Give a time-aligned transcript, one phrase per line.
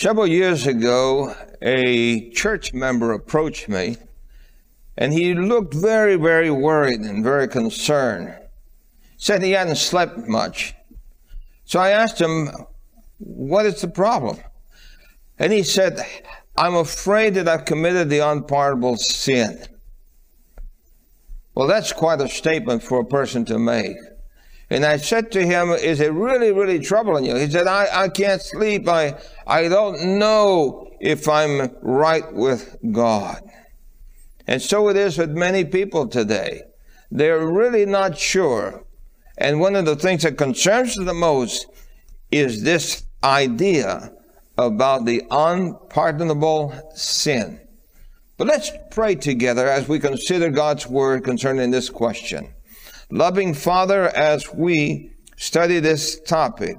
[0.00, 3.96] Several years ago, a church member approached me
[4.96, 8.32] and he looked very, very worried and very concerned.
[9.16, 10.72] Said he hadn't slept much.
[11.64, 12.48] So I asked him,
[13.18, 14.38] What is the problem?
[15.36, 15.98] And he said,
[16.56, 19.64] I'm afraid that I've committed the unpardonable sin.
[21.56, 23.96] Well, that's quite a statement for a person to make.
[24.70, 27.36] And I said to him, Is it really, really troubling you?
[27.36, 28.88] He said, I, I can't sleep.
[28.88, 33.42] I, I don't know if I'm right with God.
[34.46, 36.62] And so it is with many people today.
[37.10, 38.84] They're really not sure.
[39.38, 41.66] And one of the things that concerns them the most
[42.30, 44.12] is this idea
[44.58, 47.60] about the unpardonable sin.
[48.36, 52.52] But let's pray together as we consider God's word concerning this question.
[53.10, 56.76] Loving Father, as we study this topic,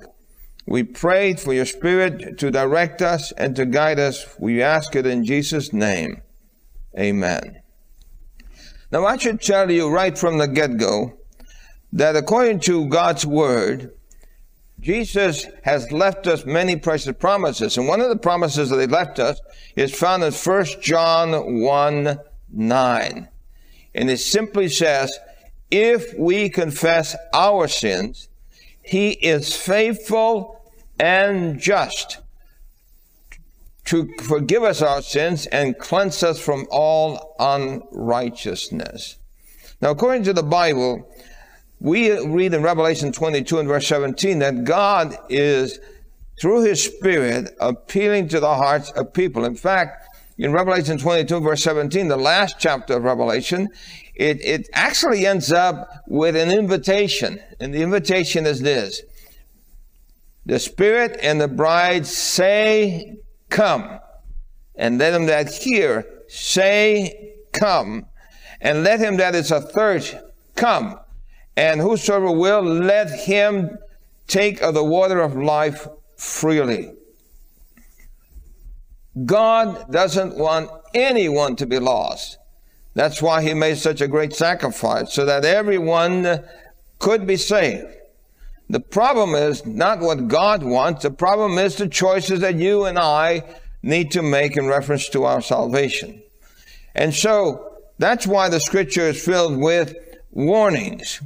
[0.68, 4.28] we pray for your Spirit to direct us and to guide us.
[4.38, 6.22] We ask it in Jesus' name.
[6.98, 7.62] Amen.
[8.92, 11.18] Now, I should tell you right from the get go
[11.94, 13.92] that according to God's Word,
[14.80, 17.76] Jesus has left us many precious promises.
[17.76, 19.42] And one of the promises that he left us
[19.76, 22.20] is found in 1 John 1
[22.52, 23.30] 9.
[23.96, 25.18] And it simply says,
[25.72, 28.28] if we confess our sins,
[28.82, 30.62] he is faithful
[31.00, 32.20] and just
[33.86, 39.18] to forgive us our sins and cleanse us from all unrighteousness.
[39.82, 41.10] Now, according to the Bible,
[41.80, 45.80] we read in Revelation 22 and verse 17 that God is,
[46.40, 49.46] through his Spirit, appealing to the hearts of people.
[49.46, 53.70] In fact, in Revelation 22 verse 17, the last chapter of Revelation,
[54.20, 57.40] it, it actually ends up with an invitation.
[57.62, 59.02] And the invitation is this.
[60.46, 63.16] The Spirit and the bride say,
[63.50, 64.00] come.
[64.76, 68.08] And let him that hear say, come.
[68.60, 70.18] And let him that is athirst
[70.54, 71.00] come.
[71.56, 73.78] And whosoever will, let him
[74.28, 76.92] take of the water of life freely.
[79.26, 82.38] God doesn't want anyone to be lost.
[82.94, 86.44] That's why he made such a great sacrifice, so that everyone
[86.98, 87.96] could be saved.
[88.70, 93.00] The problem is not what God wants, the problem is the choices that you and
[93.00, 93.44] I
[93.82, 96.22] need to make in reference to our salvation.
[96.94, 99.96] And so that's why the scripture is filled with
[100.32, 101.22] warnings.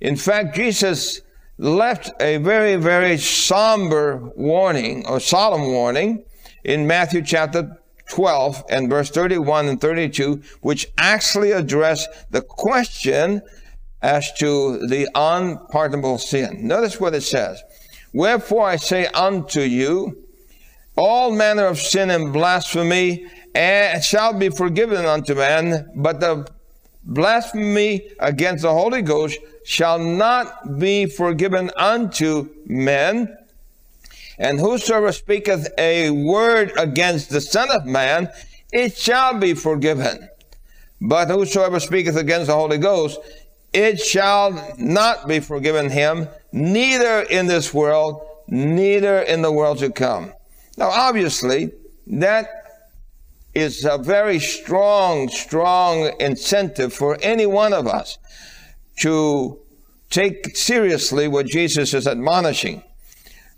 [0.00, 1.20] In fact, Jesus
[1.58, 6.24] left a very, very somber warning or solemn warning
[6.64, 7.78] in Matthew chapter
[8.08, 13.42] 12 and verse 31 and 32, which actually address the question
[14.02, 16.66] as to the unpardonable sin.
[16.66, 17.62] Notice what it says.
[18.12, 20.18] Wherefore I say unto you,
[20.96, 26.46] all manner of sin and blasphemy and shall be forgiven unto man, but the
[27.04, 33.36] blasphemy against the Holy Ghost shall not be forgiven unto men.
[34.42, 38.28] And whosoever speaketh a word against the Son of Man,
[38.72, 40.28] it shall be forgiven.
[41.00, 43.20] But whosoever speaketh against the Holy Ghost,
[43.72, 49.90] it shall not be forgiven him, neither in this world, neither in the world to
[49.90, 50.32] come.
[50.76, 51.70] Now, obviously,
[52.08, 52.48] that
[53.54, 58.18] is a very strong, strong incentive for any one of us
[59.02, 59.60] to
[60.10, 62.82] take seriously what Jesus is admonishing.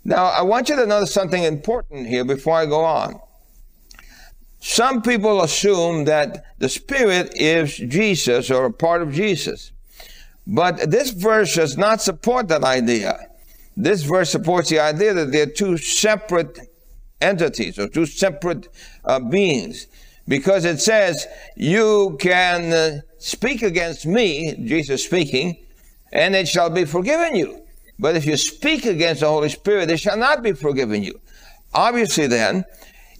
[0.07, 3.19] Now, I want you to notice something important here before I go on.
[4.59, 9.71] Some people assume that the Spirit is Jesus or a part of Jesus.
[10.45, 13.17] But this verse does not support that idea.
[13.75, 16.59] This verse supports the idea that they're two separate
[17.19, 18.67] entities or two separate
[19.03, 19.87] uh, beings.
[20.27, 25.57] Because it says, you can uh, speak against me, Jesus speaking,
[26.11, 27.64] and it shall be forgiven you.
[27.97, 31.19] But if you speak against the Holy Spirit, it shall not be forgiven you.
[31.73, 32.65] Obviously, then,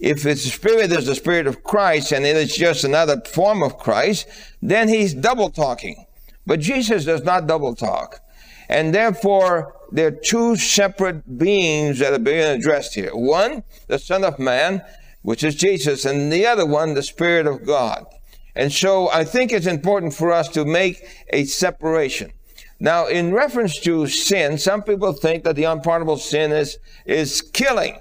[0.00, 3.62] if it's the Spirit is the Spirit of Christ and it is just another form
[3.62, 4.26] of Christ,
[4.60, 6.06] then he's double talking.
[6.46, 8.20] But Jesus does not double talk.
[8.68, 13.14] And therefore, there are two separate beings that are being addressed here.
[13.14, 14.82] One, the Son of Man,
[15.22, 18.06] which is Jesus, and the other one, the Spirit of God.
[18.54, 22.32] And so I think it's important for us to make a separation.
[22.78, 27.98] Now, in reference to sin, some people think that the unpardonable sin is, is killing.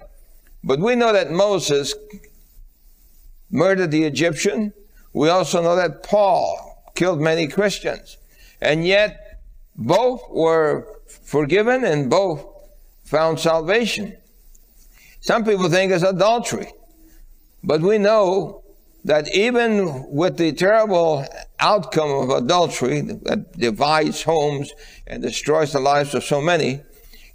[0.64, 1.94] But we know that Moses
[3.50, 4.74] murdered the Egyptian.
[5.14, 8.18] We also know that Paul killed many Christians.
[8.60, 9.40] And yet,
[9.78, 12.46] both were forgiven and both
[13.06, 14.18] found salvation.
[15.22, 16.72] Some people think it's adultery.
[17.64, 18.64] But we know
[19.06, 21.26] that even with the terrible
[21.60, 24.74] outcome of adultery that divides homes
[25.06, 26.82] and destroys the lives of so many,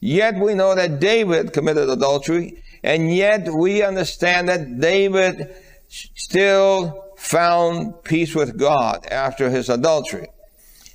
[0.01, 5.55] yet we know that David committed adultery, and yet we understand that David
[5.89, 10.27] still found peace with God after his adultery.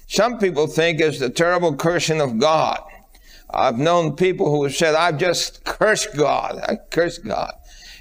[0.08, 2.82] Some people think it's the terrible cursing of God.
[3.50, 6.60] I've known people who have said, I've just cursed God.
[6.68, 7.54] I cursed God.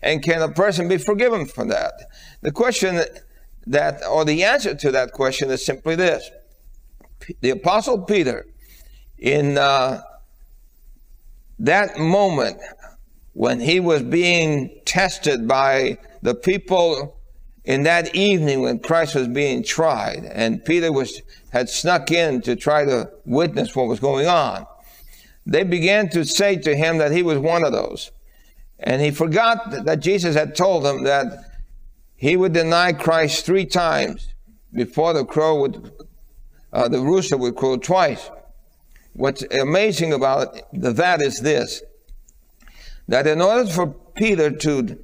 [0.03, 1.93] And can a person be forgiven for that?
[2.44, 3.00] The question
[3.67, 6.31] that, or the answer to that question is simply this.
[7.41, 8.46] The Apostle Peter,
[9.19, 10.02] in uh,
[11.58, 12.58] that moment
[13.32, 17.17] when he was being tested by the people
[17.64, 22.56] in that evening when Christ was being tried, and Peter was had snuck in to
[22.56, 24.67] try to witness what was going on,
[25.47, 28.11] they began to say to him that he was one of those.
[28.79, 31.53] And he forgot that Jesus had told him that
[32.25, 34.32] he would deny Christ three times
[34.73, 35.93] before the crow would,
[36.73, 38.31] uh, the rooster would crow twice.
[39.12, 41.82] What's amazing about that is this,
[43.09, 44.99] that in order for Peter to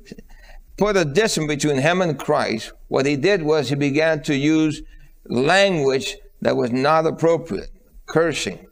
[0.78, 4.80] put a distance between him and Christ, what he did was he began to use
[5.26, 7.68] language that was not appropriate,
[8.06, 8.66] cursing.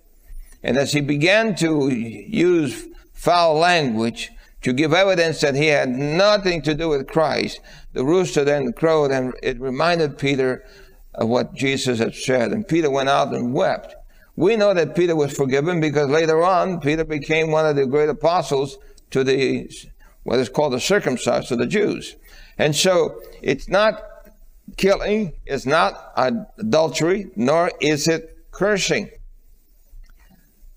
[0.63, 4.31] And as he began to use foul language
[4.63, 7.61] to give evidence that he had nothing to do with Christ,
[7.99, 10.65] the rooster then crowed and it reminded Peter
[11.15, 12.53] of what Jesus had said.
[12.53, 13.97] And Peter went out and wept.
[14.37, 18.09] We know that Peter was forgiven because later on, Peter became one of the great
[18.09, 18.79] apostles
[19.11, 19.69] to the,
[20.23, 22.15] what is called the circumcised, to the Jews.
[22.57, 24.01] And so it's not
[24.77, 26.13] killing, it's not
[26.57, 29.11] adultery, nor is it cursing.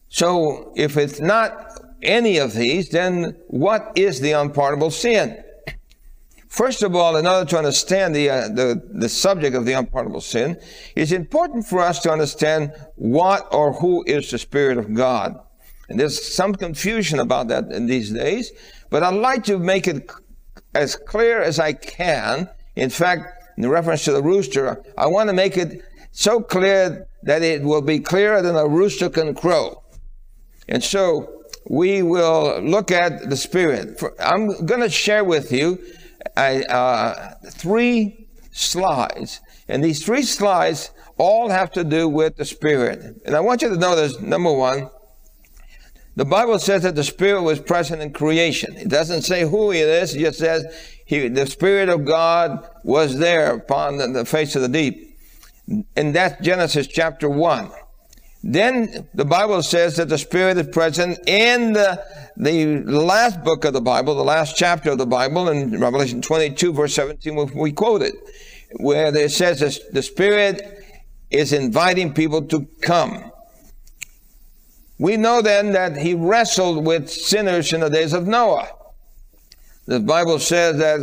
[0.10, 1.72] So if it's not
[2.02, 5.44] any of these, then what is the unpardonable sin?
[6.52, 10.20] First of all, in order to understand the, uh, the, the subject of the unpardonable
[10.20, 10.60] sin,
[10.98, 15.40] it's important for us to understand what or who is the Spirit of God.
[15.88, 18.52] And there's some confusion about that in these days,
[18.90, 20.12] but I'd like to make it
[20.76, 22.50] as clear as I can.
[22.76, 25.82] In fact, in reference to the rooster, I want to make it
[26.12, 29.84] so clear that it will be clearer than a rooster can crow.
[30.68, 34.04] And so we will look at the Spirit.
[34.20, 35.80] I'm going to share with you
[36.36, 39.40] uh, three slides.
[39.68, 43.22] And these three slides all have to do with the Spirit.
[43.26, 44.90] And I want you to notice, number one,
[46.16, 48.76] the Bible says that the Spirit was present in creation.
[48.76, 50.66] It doesn't say who it is, it just says
[51.06, 55.18] he, the Spirit of God was there upon the, the face of the deep.
[55.96, 57.72] And that's Genesis chapter 1.
[58.44, 62.04] Then the Bible says that the Spirit is present in the,
[62.38, 66.74] the last book of the Bible, the last chapter of the Bible, in Revelation 22,
[66.74, 68.16] verse 17, we quoted,
[68.78, 70.84] where it says the Spirit
[71.30, 73.32] is inviting people to come.
[74.98, 78.70] We know then that he wrestled with sinners in the days of Noah.
[79.86, 81.00] The Bible says that,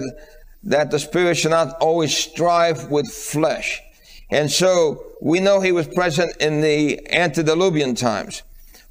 [0.65, 3.81] that the Spirit should not always strive with flesh.
[4.31, 8.43] And so we know he was present in the antediluvian times.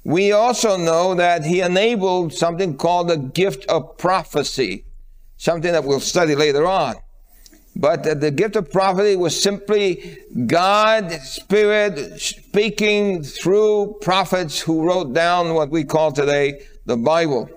[0.04, 4.84] We also know that he enabled something called the gift of prophecy,
[5.36, 6.96] something that we'll study later on.
[7.76, 15.54] But the gift of prophecy was simply God, Spirit, speaking through prophets who wrote down
[15.54, 17.48] what we call today the Bible.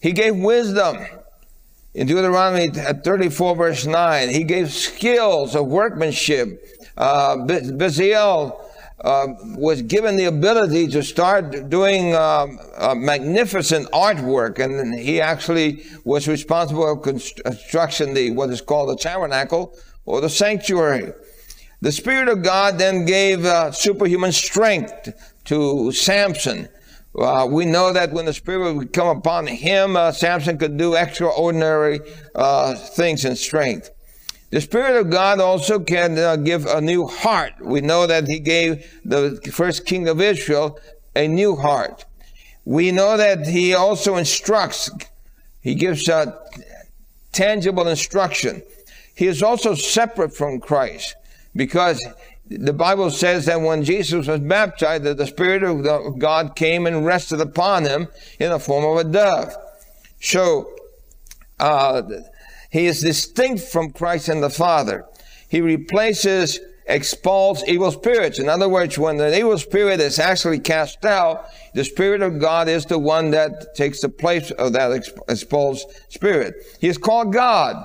[0.00, 0.98] He gave wisdom.
[1.94, 6.62] In Deuteronomy 34, verse 9, he gave skills of workmanship.
[6.96, 8.60] Uh, Bezalel
[9.00, 12.58] uh, was given the ability to start doing um,
[12.96, 19.74] magnificent artwork, and he actually was responsible for construction the what is called the tabernacle
[20.04, 21.12] or the sanctuary.
[21.80, 25.10] The Spirit of God then gave uh, superhuman strength
[25.44, 26.68] to Samson.
[27.18, 30.94] Uh, we know that when the Spirit would come upon him, uh, Samson could do
[30.94, 32.00] extraordinary
[32.34, 33.90] uh, things in strength.
[34.50, 37.54] The Spirit of God also can uh, give a new heart.
[37.60, 40.78] We know that He gave the first king of Israel
[41.14, 42.04] a new heart.
[42.64, 44.90] We know that He also instructs.
[45.60, 46.38] He gives a
[47.32, 48.62] tangible instruction.
[49.14, 51.16] He is also separate from Christ
[51.54, 52.02] because
[52.48, 57.04] the Bible says that when Jesus was baptized, that the Spirit of God came and
[57.04, 58.08] rested upon him
[58.40, 59.54] in the form of a dove.
[60.20, 60.70] So,
[61.60, 62.02] uh,
[62.70, 65.04] he is distinct from Christ and the Father.
[65.48, 68.38] He replaces expels evil spirits.
[68.38, 72.66] In other words, when the evil spirit is actually cast out, the Spirit of God
[72.66, 74.90] is the one that takes the place of that
[75.28, 76.54] expulsed spirit.
[76.80, 77.76] He is called God.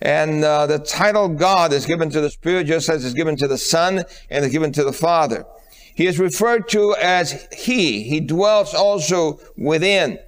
[0.00, 3.48] And uh, the title God is given to the Spirit just as it's given to
[3.48, 5.44] the Son and is given to the Father.
[5.94, 8.04] He is referred to as He.
[8.04, 10.20] He dwells also within.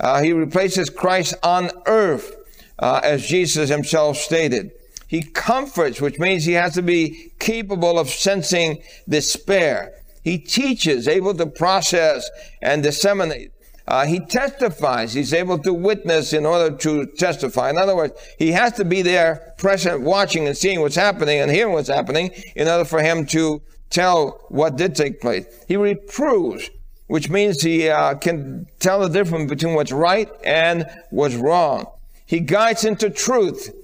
[0.00, 2.34] Uh, he replaces Christ on earth,
[2.80, 4.72] uh, as Jesus himself stated.
[5.06, 9.92] He comforts, which means he has to be capable of sensing despair.
[10.24, 12.28] He teaches, able to process
[12.60, 13.51] and disseminate.
[13.86, 15.12] Uh, he testifies.
[15.12, 17.70] He's able to witness in order to testify.
[17.70, 21.50] In other words, he has to be there, present, watching and seeing what's happening and
[21.50, 23.60] hearing what's happening in order for him to
[23.90, 25.46] tell what did take place.
[25.66, 26.70] He reproves,
[27.08, 31.86] which means he uh, can tell the difference between what's right and what's wrong.
[32.24, 33.74] He guides into truth.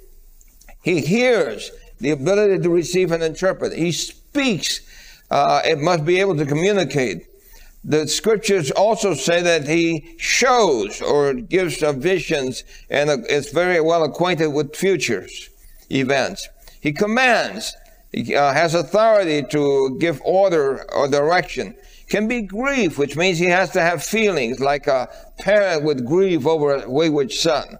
[0.82, 3.72] He hears the ability to receive and interpret.
[3.72, 4.80] He speaks.
[5.30, 7.26] Uh, it must be able to communicate.
[7.85, 14.49] The scriptures also say that he shows or gives visions and is very well acquainted
[14.49, 15.49] with futures
[15.90, 16.49] events.
[16.80, 17.75] He commands.
[18.12, 21.76] He uh, has authority to give order or direction.
[22.08, 25.08] Can be grief, which means he has to have feelings like a
[25.38, 27.78] parent would grieve over a wayward son.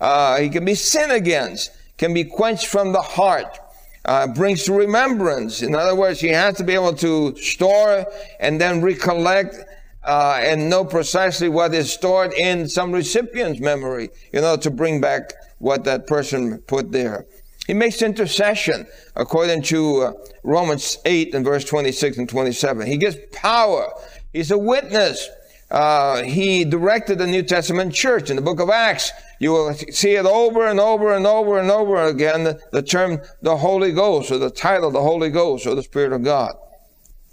[0.00, 3.58] Uh, he can be sin against, can be quenched from the heart,
[4.06, 5.62] uh, brings to remembrance.
[5.62, 8.06] In other words, he has to be able to store
[8.40, 9.56] and then recollect
[10.04, 15.00] uh, and know precisely what is stored in some recipient's memory, you know, to bring
[15.00, 17.26] back what that person put there.
[17.66, 18.86] He makes intercession
[19.16, 20.12] according to uh,
[20.44, 22.86] Romans 8 and verse 26 and 27.
[22.86, 23.92] He gives power.
[24.32, 25.28] He's a witness.
[25.70, 29.10] Uh, he directed the New Testament church in the book of Acts.
[29.40, 33.20] You will see it over and over and over and over again, the, the term
[33.42, 36.54] the Holy Ghost or the title the Holy Ghost or the Spirit of God.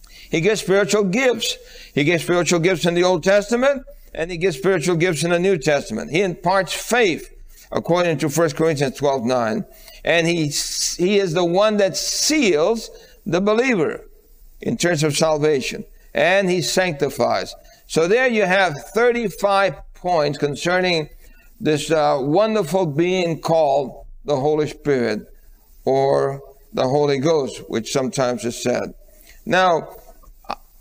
[0.10, 1.58] He gives spiritual gifts.
[1.94, 3.86] He gives spiritual gifts in the Old Testament
[4.16, 6.12] and he gives spiritual gifts in the New Testament.
[6.12, 7.30] He imparts faith
[7.72, 9.66] according to 1 Corinthians 12, 9
[10.04, 12.90] and he, he is the one that seals
[13.26, 14.06] the believer
[14.62, 17.56] in terms of salvation, and he sanctifies.
[17.94, 21.10] So there you have 35 points concerning
[21.60, 25.28] this uh, wonderful being called the Holy Spirit
[25.86, 26.42] or
[26.74, 28.96] the Holy Ghost, which sometimes is said.
[29.46, 29.90] Now,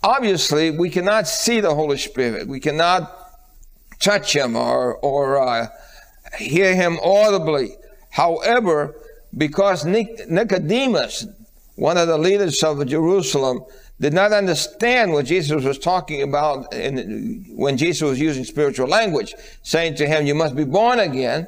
[0.01, 2.47] obviously, we cannot see the Holy Spirit.
[2.47, 3.15] We cannot
[3.99, 5.67] touch him or, or uh,
[6.39, 7.75] hear him audibly.
[8.09, 8.95] However,
[9.37, 11.27] because Nicodemus,
[11.75, 13.65] one of the leaders of Jerusalem,
[13.99, 19.33] did not understand what Jesus was talking about in, when Jesus was using spiritual language,
[19.61, 21.47] saying to him, You must be born again.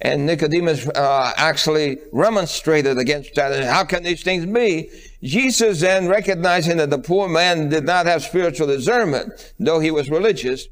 [0.00, 3.52] And Nicodemus uh, actually remonstrated against that.
[3.52, 4.90] And how can these things be?
[5.22, 10.10] Jesus then, recognizing that the poor man did not have spiritual discernment, though he was
[10.10, 10.66] religious,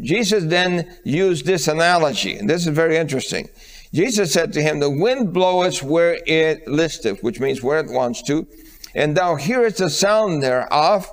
[0.00, 2.36] Jesus then used this analogy.
[2.36, 3.48] And this is very interesting.
[3.92, 8.22] Jesus said to him, The wind bloweth where it listeth, which means where it wants
[8.24, 8.46] to,
[8.96, 11.06] and thou hearest the sound thereof,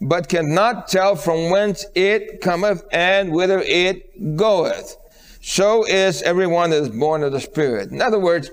[0.00, 4.96] but cannot tell from whence it cometh and whither it goeth.
[5.40, 7.90] So is everyone that is born of the Spirit.
[7.90, 8.50] In other words,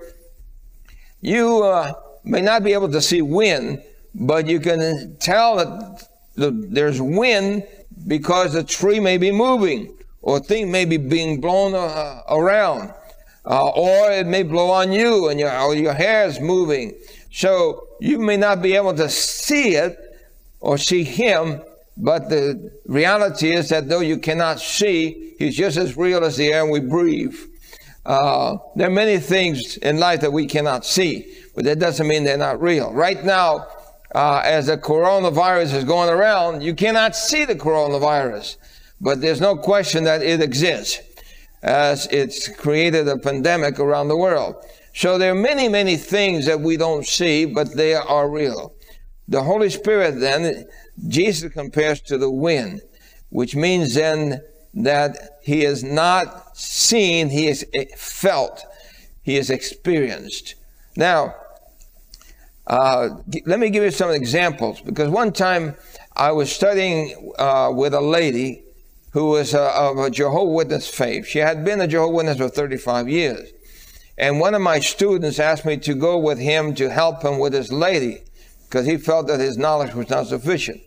[1.19, 3.83] you uh, may not be able to see wind,
[4.15, 7.67] but you can tell that the, there's wind
[8.07, 12.93] because the tree may be moving or a thing may be being blown uh, around
[13.45, 16.93] uh, or it may blow on you and your, your hair is moving.
[17.31, 19.97] So you may not be able to see it
[20.59, 21.61] or see him,
[21.95, 26.47] but the reality is that though you cannot see, he's just as real as the
[26.47, 27.35] air we breathe.
[28.05, 32.23] Uh, there are many things in life that we cannot see, but that doesn't mean
[32.23, 32.93] they're not real.
[32.93, 33.67] Right now,
[34.15, 38.55] uh, as the coronavirus is going around, you cannot see the coronavirus,
[39.01, 41.01] but there's no question that it exists
[41.61, 44.55] as it's created a pandemic around the world.
[44.97, 48.73] So there are many, many things that we don't see, but they are real.
[49.27, 50.65] The Holy Spirit then,
[51.07, 52.81] Jesus compares to the wind,
[53.29, 54.41] which means then
[54.73, 57.63] that he is not seen, he is
[57.95, 58.65] felt,
[59.21, 60.55] he is experienced.
[60.95, 61.35] Now,
[62.65, 63.09] uh,
[63.45, 65.75] let me give you some examples because one time
[66.15, 68.63] I was studying uh, with a lady
[69.11, 71.27] who was a, of a Jehovah Witness faith.
[71.27, 73.51] She had been a Jehovah Witness for 35 years.
[74.17, 77.53] And one of my students asked me to go with him to help him with
[77.53, 78.23] his lady
[78.67, 80.81] because he felt that his knowledge was not sufficient.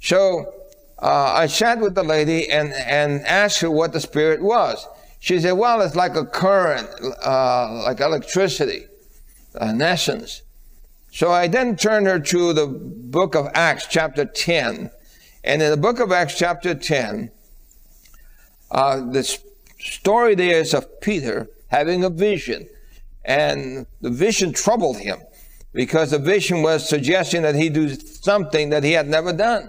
[0.00, 0.52] So
[1.00, 4.86] uh, I sat with the lady and, and asked her what the Spirit was.
[5.20, 6.88] She said, Well, it's like a current,
[7.24, 8.86] uh, like electricity,
[9.60, 10.42] in essence.
[11.10, 14.90] So I then turned her to the book of Acts, chapter 10.
[15.42, 17.30] And in the book of Acts, chapter 10,
[18.70, 19.38] uh, the
[19.78, 22.68] story there is of Peter having a vision.
[23.24, 25.18] And the vision troubled him
[25.72, 29.68] because the vision was suggesting that he do something that he had never done.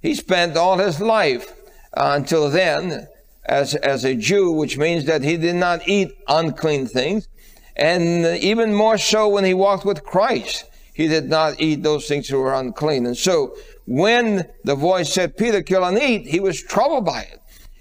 [0.00, 1.52] He spent all his life
[1.94, 3.08] uh, until then
[3.44, 7.28] as, as a Jew, which means that he did not eat unclean things.
[7.76, 10.64] And even more so when he walked with Christ,
[10.94, 13.06] he did not eat those things that were unclean.
[13.06, 17.40] And so when the voice said, Peter, kill and eat, he was troubled by it.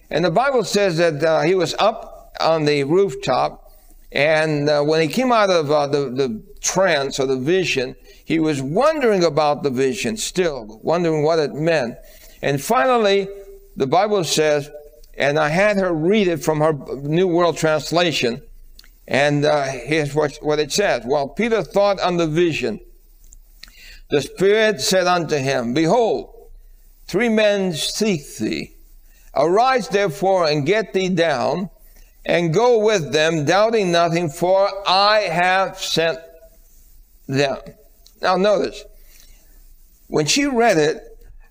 [0.09, 2.10] And the Bible says that uh, he was up
[2.41, 3.71] on the rooftop,
[4.11, 7.95] and uh, when he came out of uh, the, the trance or the vision,
[8.25, 11.95] he was wondering about the vision still, wondering what it meant.
[12.41, 13.27] And finally,
[13.75, 14.69] the Bible says,
[15.17, 18.41] and I had her read it from her New World Translation,
[19.07, 21.03] and uh, here's what, what it says.
[21.05, 22.79] While Peter thought on the vision,
[24.09, 26.33] the Spirit said unto him, Behold,
[27.07, 28.75] three men seek thee.
[29.33, 31.69] Arise therefore and get thee down
[32.25, 36.19] and go with them, doubting nothing, for I have sent
[37.27, 37.57] them.
[38.21, 38.83] Now notice,
[40.07, 41.01] when she read it,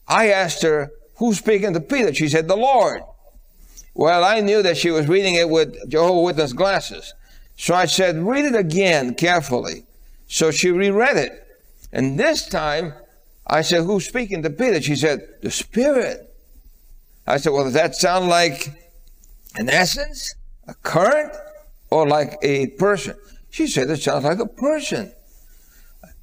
[0.06, 2.14] I asked her, who's speaking to Peter?
[2.14, 3.02] She said, the Lord.
[3.94, 7.14] Well, I knew that she was reading it with Jehovah Witness glasses.
[7.56, 9.84] So I said, read it again carefully.
[10.26, 11.46] So she reread it.
[11.92, 12.94] And this time,
[13.46, 14.80] I said, who's speaking to Peter?
[14.80, 16.32] She said, the Spirit.
[17.26, 18.68] I said, well, does that sound like
[19.56, 20.34] an essence,
[20.70, 21.34] a current,
[21.90, 23.16] or like a person?
[23.50, 25.12] She said, it sounds like a person.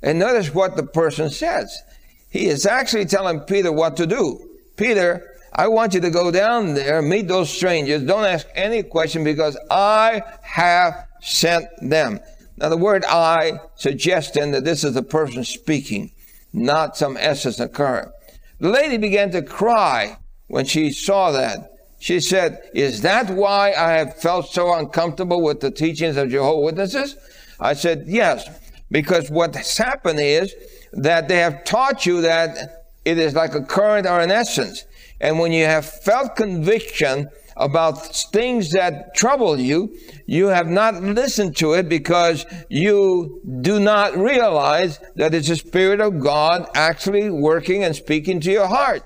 [0.02, 1.82] And notice what the person says.
[2.30, 4.50] He is actually telling Peter what to do.
[4.76, 8.04] Peter, I want you to go down there, meet those strangers.
[8.04, 12.20] Don't ask any question because I have sent them.
[12.58, 16.12] Now, the word I suggests then that this is the person speaking,
[16.54, 18.12] not some essence or current.
[18.60, 21.72] The lady began to cry when she saw that.
[22.00, 26.62] She said, Is that why I have felt so uncomfortable with the teachings of Jehovah
[26.62, 27.18] Witnesses?
[27.60, 28.48] I said, Yes,
[28.92, 30.54] because what's happened is
[30.94, 34.86] that they have taught you that it is like a current or an essence.
[35.20, 41.56] And when you have felt conviction about things that trouble you, you have not listened
[41.58, 47.84] to it because you do not realize that it's the Spirit of God actually working
[47.84, 49.04] and speaking to your heart.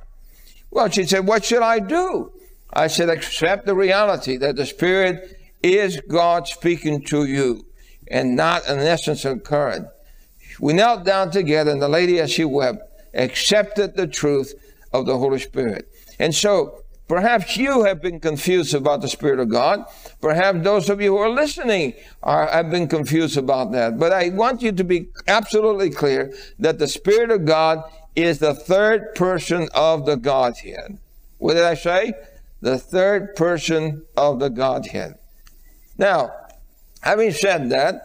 [0.69, 2.31] Well, she said, What should I do?
[2.73, 7.65] I said, Accept the reality that the Spirit is God speaking to you
[8.09, 9.87] and not an essence of current.
[10.59, 14.53] We knelt down together, and the lady, as she wept, accepted the truth
[14.93, 15.87] of the Holy Spirit.
[16.19, 19.85] And so, perhaps you have been confused about the Spirit of God.
[20.21, 23.97] Perhaps those of you who are listening are, have been confused about that.
[23.97, 27.83] But I want you to be absolutely clear that the Spirit of God
[28.15, 30.97] is the third person of the Godhead.
[31.37, 32.13] What did I say?
[32.61, 35.15] The third person of the Godhead.
[35.97, 36.31] Now,
[37.01, 38.03] having said that,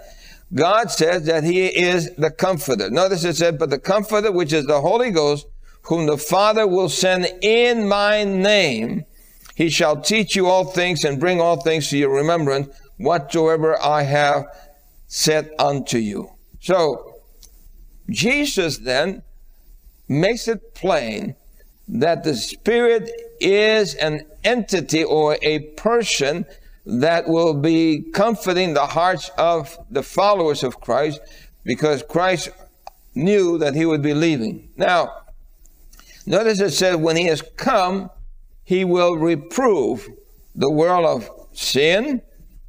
[0.54, 2.90] God says that He is the Comforter.
[2.90, 5.46] Notice it said, but the Comforter, which is the Holy Ghost,
[5.82, 9.04] whom the Father will send in my name,
[9.54, 14.02] He shall teach you all things and bring all things to your remembrance, whatsoever I
[14.02, 14.46] have
[15.06, 16.30] said unto you.
[16.60, 17.20] So,
[18.08, 19.22] Jesus then
[20.08, 21.34] makes it plain
[21.88, 26.46] that the Spirit is an entity or a person
[26.84, 31.20] that will be comforting the hearts of the followers of Christ
[31.64, 32.50] because Christ
[33.14, 34.68] knew that he would be leaving.
[34.76, 35.22] Now,
[36.26, 38.10] notice it says, when he has come,
[38.62, 40.08] he will reprove
[40.54, 42.22] the world of sin,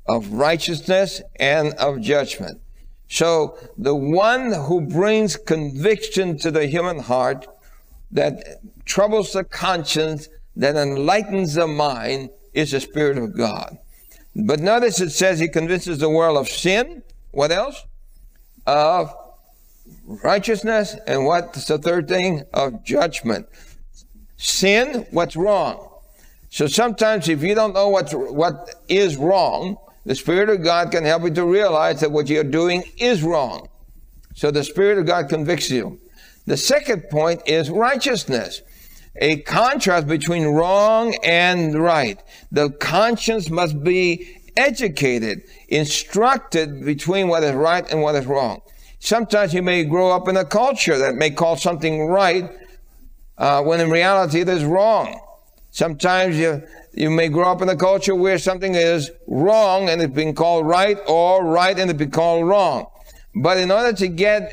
[0.07, 2.61] of righteousness, and of judgment.
[3.09, 7.47] So the one who brings conviction to the human heart
[8.11, 13.77] that troubles the conscience, that enlightens the mind is the Spirit of God.
[14.35, 17.03] But notice it says he convinces the world of sin.
[17.31, 17.85] What else?
[18.65, 19.13] Of
[20.23, 20.95] righteousness.
[21.05, 22.43] And what's the third thing?
[22.53, 23.47] Of judgment.
[24.37, 25.89] Sin, what's wrong?
[26.49, 31.03] So sometimes if you don't know what's, what is wrong, the Spirit of God can
[31.03, 33.67] help you to realize that what you're doing is wrong.
[34.35, 35.99] So the Spirit of God convicts you.
[36.45, 38.61] The second point is righteousness.
[39.19, 42.21] A contrast between wrong and right.
[42.51, 48.61] The conscience must be educated, instructed between what is right and what is wrong.
[48.99, 52.49] Sometimes you may grow up in a culture that may call something right
[53.37, 55.19] uh, when in reality it is wrong.
[55.69, 60.13] Sometimes you, you may grow up in a culture where something is wrong and it's
[60.13, 62.87] being called right or right and it's being called wrong.
[63.35, 64.51] But in order to get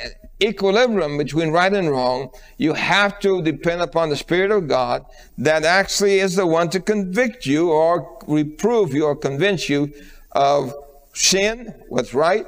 [0.48, 5.04] equilibrium between right and wrong, you have to depend upon the Spirit of God
[5.38, 9.92] that actually is the one to convict you or reprove you or convince you
[10.33, 10.74] of
[11.12, 12.46] sin, what's right,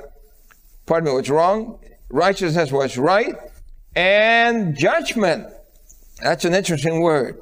[0.87, 1.79] pardon me, what's wrong,
[2.11, 3.35] righteousness, what's right,
[3.95, 5.47] and judgment.
[6.23, 7.41] That's an interesting word.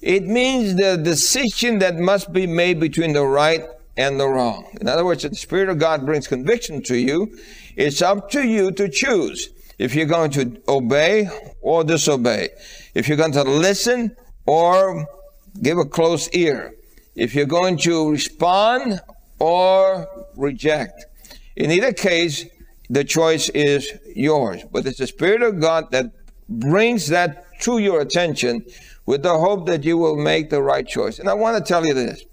[0.00, 4.76] It means the decision that must be made between the right and the wrong.
[4.80, 7.36] In other words, if the Spirit of God brings conviction to you,
[7.74, 11.28] it's up to you to choose if you're going to obey
[11.60, 12.50] or disobey,
[12.94, 15.06] if you're going to listen or
[15.62, 16.74] give a close ear,
[17.14, 19.00] if you're going to respond
[19.38, 21.06] or reject.
[21.56, 22.44] In either case,
[22.90, 24.62] the choice is yours.
[24.72, 26.06] But it's the Spirit of God that
[26.48, 28.64] brings that to your attention
[29.06, 31.18] with the hope that you will make the right choice.
[31.18, 32.24] And I want to tell you this.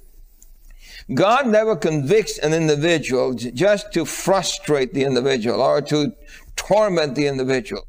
[1.13, 6.12] God never convicts an individual just to frustrate the individual or to
[6.56, 7.88] torment the individual.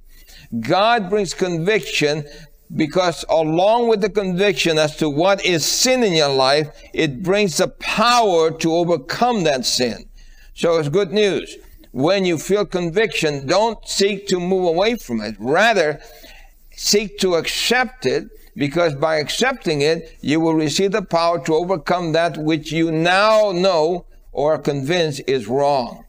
[0.61, 2.25] God brings conviction
[2.75, 7.59] because along with the conviction as to what is sin in your life, it brings
[7.59, 10.09] the power to overcome that sin.
[10.55, 11.57] So it's good news.
[11.93, 15.37] When you feel conviction, don't seek to move away from it.
[15.39, 16.01] Rather,
[16.73, 22.13] seek to accept it because by accepting it, you will receive the power to overcome
[22.13, 26.06] that which you now know or are convinced is wrong.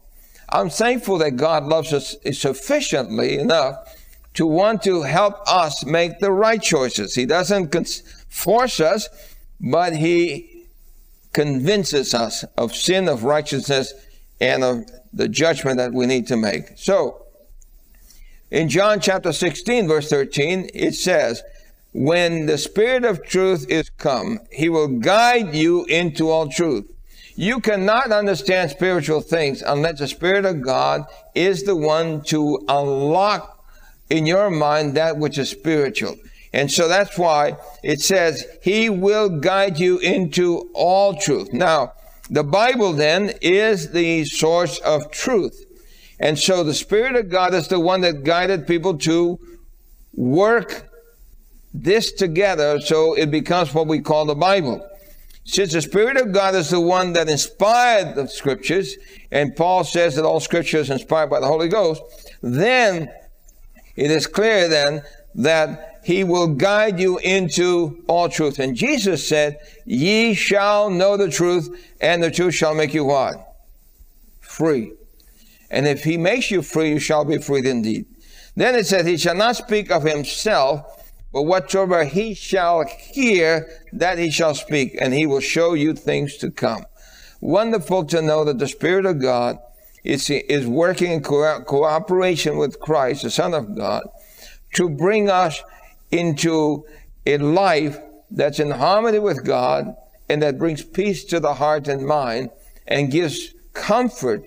[0.50, 3.96] I'm thankful that God loves us sufficiently enough
[4.34, 7.14] to want to help us make the right choices.
[7.14, 9.08] He doesn't force us,
[9.60, 10.64] but He
[11.32, 13.92] convinces us of sin, of righteousness,
[14.40, 16.72] and of the judgment that we need to make.
[16.76, 17.26] So,
[18.50, 21.42] in John chapter 16, verse 13, it says,
[21.92, 26.90] When the Spirit of truth is come, He will guide you into all truth.
[27.38, 31.04] You cannot understand spiritual things unless the Spirit of God
[31.36, 33.64] is the one to unlock
[34.10, 36.16] in your mind that which is spiritual.
[36.52, 41.52] And so that's why it says, He will guide you into all truth.
[41.52, 41.92] Now,
[42.28, 45.64] the Bible then is the source of truth.
[46.18, 49.38] And so the Spirit of God is the one that guided people to
[50.12, 50.90] work
[51.72, 54.84] this together so it becomes what we call the Bible.
[55.48, 58.98] Since the Spirit of God is the one that inspired the scriptures,
[59.30, 62.02] and Paul says that all scripture is inspired by the Holy Ghost,
[62.42, 63.10] then
[63.96, 65.00] it is clear then
[65.36, 68.58] that he will guide you into all truth.
[68.58, 69.56] And Jesus said,
[69.86, 73.56] Ye shall know the truth, and the truth shall make you what?
[74.40, 74.92] Free.
[75.70, 78.04] And if he makes you free, you shall be freed indeed.
[78.54, 80.97] Then it says, He shall not speak of himself,
[81.32, 86.36] but whatsoever he shall hear, that he shall speak, and he will show you things
[86.38, 86.84] to come.
[87.40, 89.58] Wonderful to know that the Spirit of God
[90.04, 94.02] is, is working in co- cooperation with Christ, the Son of God,
[94.74, 95.62] to bring us
[96.10, 96.84] into
[97.26, 97.98] a life
[98.30, 99.94] that's in harmony with God
[100.28, 102.50] and that brings peace to the heart and mind
[102.86, 104.44] and gives comfort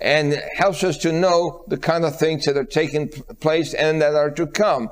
[0.00, 3.08] and helps us to know the kind of things that are taking
[3.40, 4.88] place and that are to come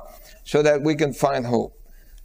[0.49, 1.79] so that we can find hope.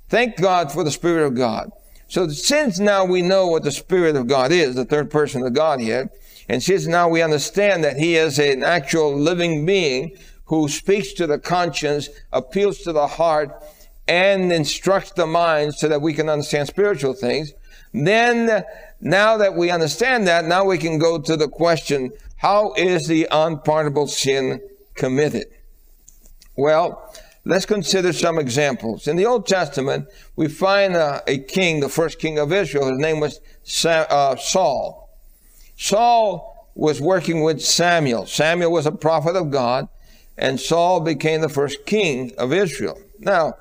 [0.09, 1.71] Thank God for the Spirit of God.
[2.09, 5.53] So since now we know what the Spirit of God is, the third person of
[5.53, 6.09] Godhead,
[6.49, 11.27] and since now we understand that He is an actual living being who speaks to
[11.27, 13.63] the conscience, appeals to the heart,
[14.09, 17.53] and instructs the mind so that we can understand spiritual things,
[17.93, 18.65] then
[19.03, 23.29] now that we understand that, now we can go to the question, how is the
[23.31, 24.63] unpardonable sin
[24.95, 25.45] committed?
[26.57, 27.13] Well,
[27.47, 29.07] Let's consider some examples.
[29.07, 32.89] In the Old Testament, we find uh, a king, the first king of Israel.
[32.89, 33.41] His name was
[33.85, 35.11] uh, Saul.
[35.77, 38.25] Saul was working with Samuel.
[38.27, 39.89] Samuel was a prophet of God,
[40.39, 42.99] and Saul became the first king of Israel.
[43.19, 43.55] Now,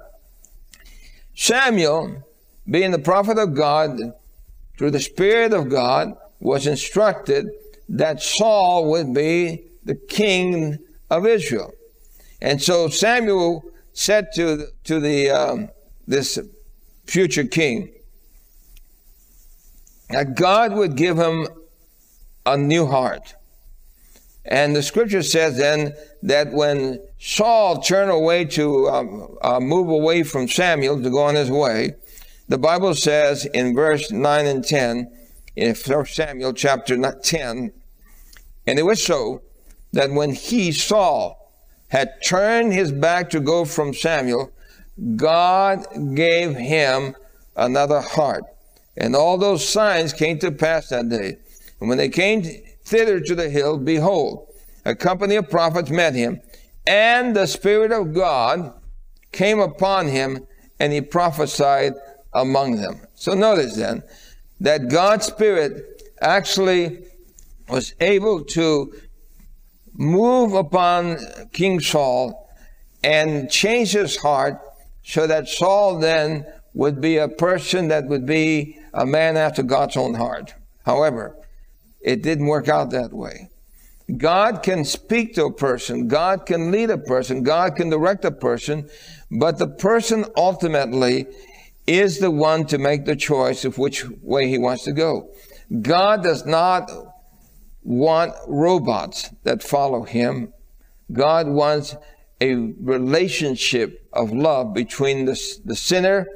[1.35, 2.23] Samuel,
[2.69, 3.99] being the prophet of God,
[4.77, 7.49] through the Spirit of God, was instructed
[7.89, 11.73] that Saul would be the king of Israel.
[12.41, 15.69] And so Samuel said to, to the, um,
[16.07, 16.39] this
[17.05, 17.91] future king
[20.09, 21.47] that God would give him
[22.45, 23.35] a new heart.
[24.45, 30.23] And the scripture says then that when Saul turned away to um, uh, move away
[30.23, 31.95] from Samuel to go on his way,
[32.49, 35.11] the Bible says in verse 9 and 10,
[35.55, 37.71] in 1 Samuel chapter 10,
[38.67, 39.41] and it was so
[39.93, 41.42] that when he, Saul,
[41.93, 44.51] had turned his back to go from Samuel,
[45.15, 47.15] God gave him
[47.55, 48.45] another heart.
[48.97, 51.37] And all those signs came to pass that day.
[51.79, 52.41] And when they came
[52.83, 54.47] thither to the hill, behold,
[54.83, 56.41] a company of prophets met him.
[56.87, 58.73] and the Spirit of God
[59.31, 60.47] came upon him,
[60.79, 61.93] and he prophesied
[62.33, 63.01] among them.
[63.13, 64.01] So notice then
[64.59, 67.05] that God's Spirit actually
[67.69, 68.93] was able to
[69.93, 71.17] move upon
[71.51, 72.49] King Saul
[73.03, 74.59] and change his heart
[75.03, 79.97] so that Saul then would be a person that would be a man after God's
[79.97, 80.53] own heart.
[80.85, 81.35] However,
[82.01, 83.49] it didn't work out that way.
[84.17, 88.31] God can speak to a person, God can lead a person, God can direct a
[88.31, 88.89] person,
[89.31, 91.25] but the person ultimately
[91.87, 95.29] is the one to make the choice of which way he wants to go.
[95.81, 96.91] God does not
[97.83, 100.53] want robots that follow him.
[101.11, 101.95] God wants
[102.41, 106.27] a relationship of love between the, the sinner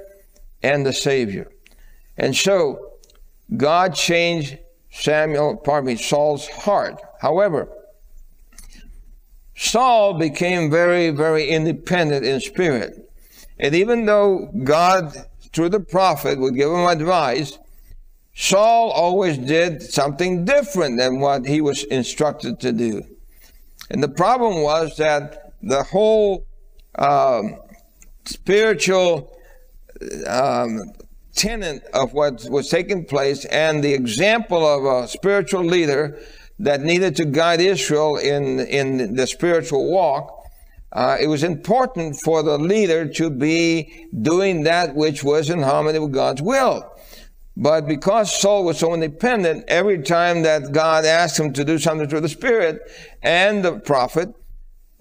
[0.64, 1.52] and the Savior.
[2.18, 2.94] And so
[3.56, 4.58] God changed
[4.92, 7.02] Samuel, pardon me, Saul's heart.
[7.22, 7.70] However,
[9.56, 13.10] Saul became very, very independent in spirit.
[13.60, 15.16] And even though God,
[15.52, 17.58] through the prophet, would give him advice,
[18.39, 23.02] Saul always did something different than what he was instructed to do.
[23.89, 26.45] And the problem was that the whole
[27.00, 27.58] um,
[28.26, 29.36] spiritual
[30.28, 30.82] um,
[31.34, 36.19] tenet of what was taking place and the example of a spiritual leader
[36.60, 40.45] that needed to guide Israel in, in the spiritual walk,
[40.91, 45.97] uh, it was important for the leader to be doing that which was in harmony
[45.97, 46.88] with God's will.
[47.60, 52.08] But because Saul was so independent, every time that God asked him to do something
[52.08, 52.80] through the Spirit
[53.24, 54.32] and the prophet,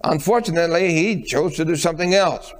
[0.03, 2.51] unfortunately, he chose to do something else.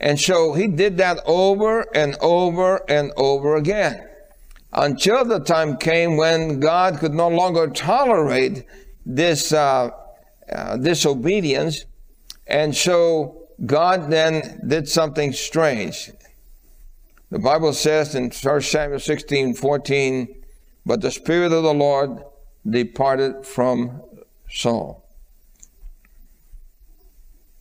[0.00, 4.08] And so he did that over and over and over again
[4.72, 8.64] until the time came when God could no longer tolerate
[9.06, 9.90] this uh,
[10.52, 11.84] uh, disobedience.
[12.48, 16.10] And so God then did something strange.
[17.30, 20.42] The Bible says in 1 Samuel 16 14,
[20.86, 22.22] but the Spirit of the Lord
[22.68, 24.02] departed from
[24.50, 25.04] Saul.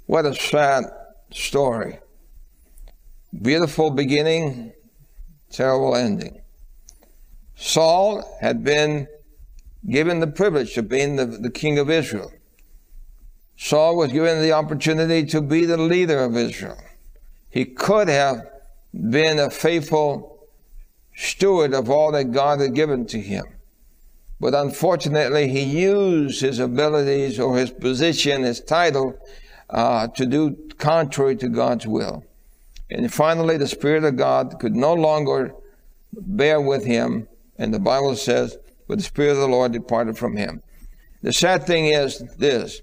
[0.05, 0.85] What a sad
[1.31, 1.99] story.
[3.41, 4.71] Beautiful beginning,
[5.49, 6.41] terrible ending.
[7.55, 9.07] Saul had been
[9.89, 12.31] given the privilege of being the, the king of Israel.
[13.57, 16.77] Saul was given the opportunity to be the leader of Israel.
[17.49, 18.45] He could have
[18.93, 20.47] been a faithful
[21.15, 23.45] steward of all that God had given to him.
[24.39, 29.17] But unfortunately, he used his abilities or his position, his title,
[29.69, 32.23] uh, to do contrary to God's will.
[32.89, 35.53] And finally, the Spirit of God could no longer
[36.13, 37.27] bear with him.
[37.57, 40.61] And the Bible says, but the Spirit of the Lord departed from him.
[41.23, 42.81] The sad thing is this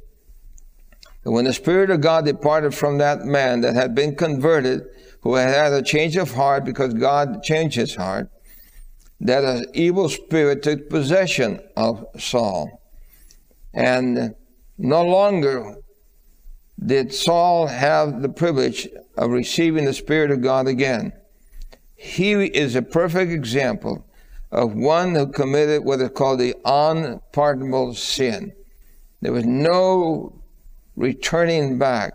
[1.22, 4.82] that when the Spirit of God departed from that man that had been converted,
[5.24, 8.28] who had had a change of heart because God changed his heart,
[9.20, 12.82] that an evil spirit took possession of Saul.
[13.72, 14.34] And
[14.76, 15.76] no longer
[16.84, 21.14] did Saul have the privilege of receiving the Spirit of God again.
[21.96, 24.06] He is a perfect example
[24.52, 28.52] of one who committed what is called the unpardonable sin.
[29.22, 30.42] There was no
[30.96, 32.12] returning back.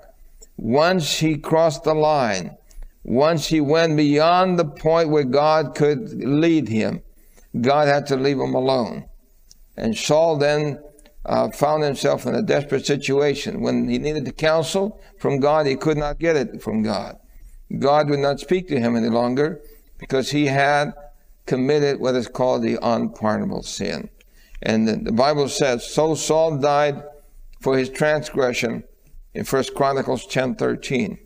[0.58, 2.56] Once he crossed the line,
[3.04, 7.02] once he went beyond the point where God could lead him,
[7.60, 9.06] God had to leave him alone.
[9.78, 10.80] And Saul then
[11.26, 13.62] uh, found himself in a desperate situation.
[13.62, 17.18] When he needed the counsel from God, he could not get it from God.
[17.78, 19.62] God would not speak to him any longer
[19.98, 20.94] because he had
[21.46, 24.10] committed what is called the unpardonable sin.
[24.62, 27.04] And the, the Bible says, so Saul died
[27.62, 28.84] for his transgression
[29.34, 31.20] in 1 Chronicles 10 13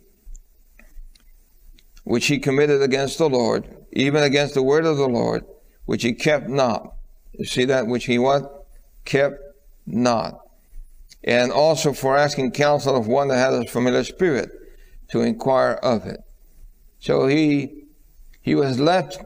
[2.04, 5.44] which he committed against the Lord, even against the word of the Lord,
[5.86, 6.94] which he kept not.
[7.32, 7.86] You see that?
[7.86, 8.66] Which he what?
[9.04, 9.40] Kept
[9.86, 10.40] not.
[11.24, 14.50] And also for asking counsel of one that had a familiar spirit
[15.10, 16.20] to inquire of it.
[17.00, 17.86] So he,
[18.40, 19.22] he was left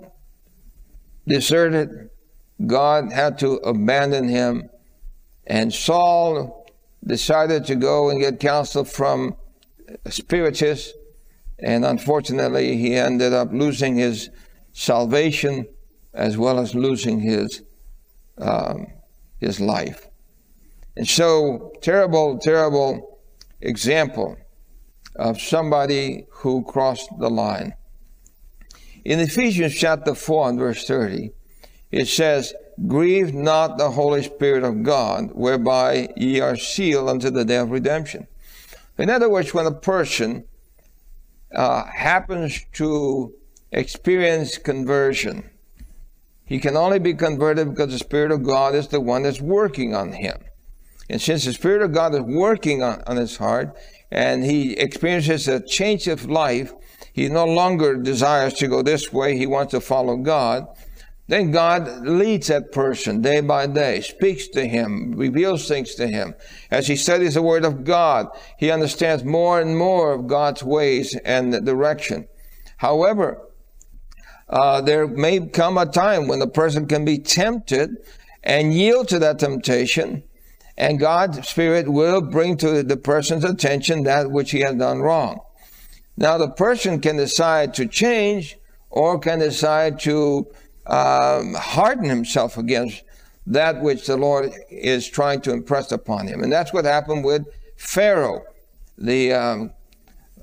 [1.27, 2.11] deserted.
[2.67, 4.71] God had to abandon him.
[5.47, 6.67] And Saul
[7.05, 9.37] decided to go and get counsel from
[10.09, 10.93] spiritists
[11.59, 14.31] and unfortunately, he ended up losing his
[14.73, 15.67] salvation
[16.15, 17.63] as well as losing his,
[18.39, 18.87] um,
[19.39, 20.09] his life.
[20.97, 23.21] And so, terrible, terrible
[23.61, 24.37] example
[25.17, 27.75] of somebody who crossed the line.
[29.05, 31.31] In Ephesians chapter 4 and verse 30,
[31.91, 32.55] it says,
[32.87, 37.71] Grieve not the Holy Spirit of God, whereby ye are sealed unto the day of
[37.71, 38.29] redemption.
[38.97, 40.45] In other words, when a person
[41.55, 43.35] uh, happens to
[43.73, 45.51] experience conversion,
[46.45, 49.95] he can only be converted because the Spirit of God is the one that's working
[49.95, 50.39] on him.
[51.11, 53.77] And since the Spirit of God is working on, on his heart
[54.11, 56.73] and he experiences a change of life,
[57.13, 60.67] he no longer desires to go this way, he wants to follow God.
[61.29, 66.35] Then God leads that person day by day, speaks to him, reveals things to him.
[66.71, 71.15] As he studies the Word of God, he understands more and more of God's ways
[71.27, 72.29] and direction.
[72.79, 73.43] However,
[74.49, 77.91] uh, there may come a time when the person can be tempted
[78.43, 80.23] and yield to that temptation,
[80.79, 85.41] and God's Spirit will bring to the person's attention that which he has done wrong.
[86.17, 88.57] Now, the person can decide to change
[88.89, 90.47] or can decide to
[90.89, 93.03] um, harden himself against
[93.47, 96.43] that which the Lord is trying to impress upon him.
[96.43, 97.47] And that's what happened with
[97.77, 98.45] Pharaoh,
[98.97, 99.73] the um,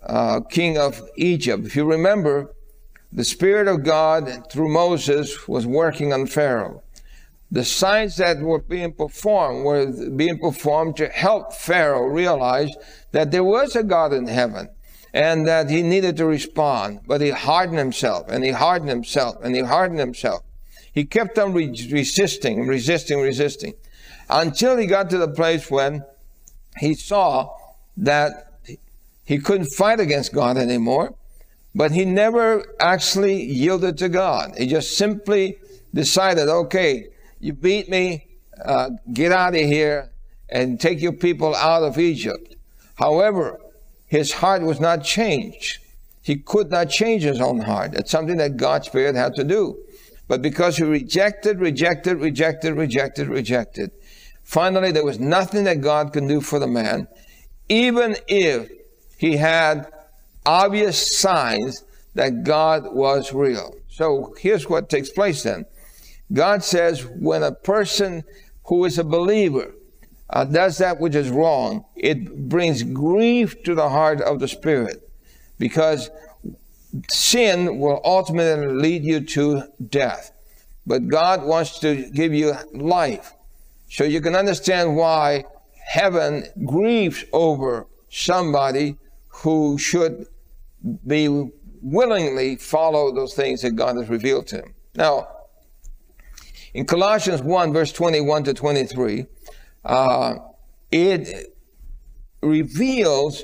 [0.03, 1.65] uh, king of Egypt.
[1.65, 2.55] If you remember,
[3.11, 6.81] the Spirit of God through Moses was working on Pharaoh.
[7.51, 12.75] The signs that were being performed were being performed to help Pharaoh realize
[13.11, 14.69] that there was a God in heaven
[15.15, 19.55] and that he needed to respond, but he hardened himself and he hardened himself and
[19.55, 20.43] he hardened himself.
[20.91, 23.75] He kept on re- resisting, resisting, resisting
[24.29, 26.03] until he got to the place when
[26.79, 27.55] he saw
[27.95, 28.59] that
[29.23, 31.15] he couldn't fight against God anymore,
[31.73, 34.55] but he never actually yielded to God.
[34.57, 35.57] He just simply
[35.93, 37.07] decided, okay,
[37.39, 38.27] you beat me,
[38.65, 40.11] uh, get out of here
[40.49, 42.57] and take your people out of Egypt.
[42.95, 43.59] However,
[44.07, 45.79] his heart was not changed.
[46.21, 47.93] He could not change his own heart.
[47.93, 49.77] It's something that God's Spirit had to do.
[50.27, 53.91] But because he rejected, rejected, rejected, rejected, rejected,
[54.43, 57.07] finally there was nothing that God could do for the man,
[57.69, 58.71] even if
[59.17, 59.87] he had
[60.45, 61.83] obvious signs
[62.15, 63.75] that God was real.
[63.87, 65.65] So here's what takes place then.
[66.33, 68.23] God says when a person
[68.65, 69.74] who is a believer
[70.35, 75.09] uh, does that which is wrong, it brings grief to the heart of the Spirit
[75.57, 76.09] because
[77.09, 80.33] sin will ultimately lead you to death.
[80.85, 83.33] But God wants to give you life.
[83.89, 85.45] So you can understand why
[85.85, 88.97] heaven grieves over somebody
[89.29, 90.25] who should
[91.07, 91.49] be
[91.81, 94.73] willingly follow those things that God has revealed to him.
[94.95, 95.29] Now,
[96.73, 99.27] in Colossians 1, verse 21 to 23,
[99.85, 100.35] uh,
[100.91, 101.55] it
[102.41, 103.43] reveals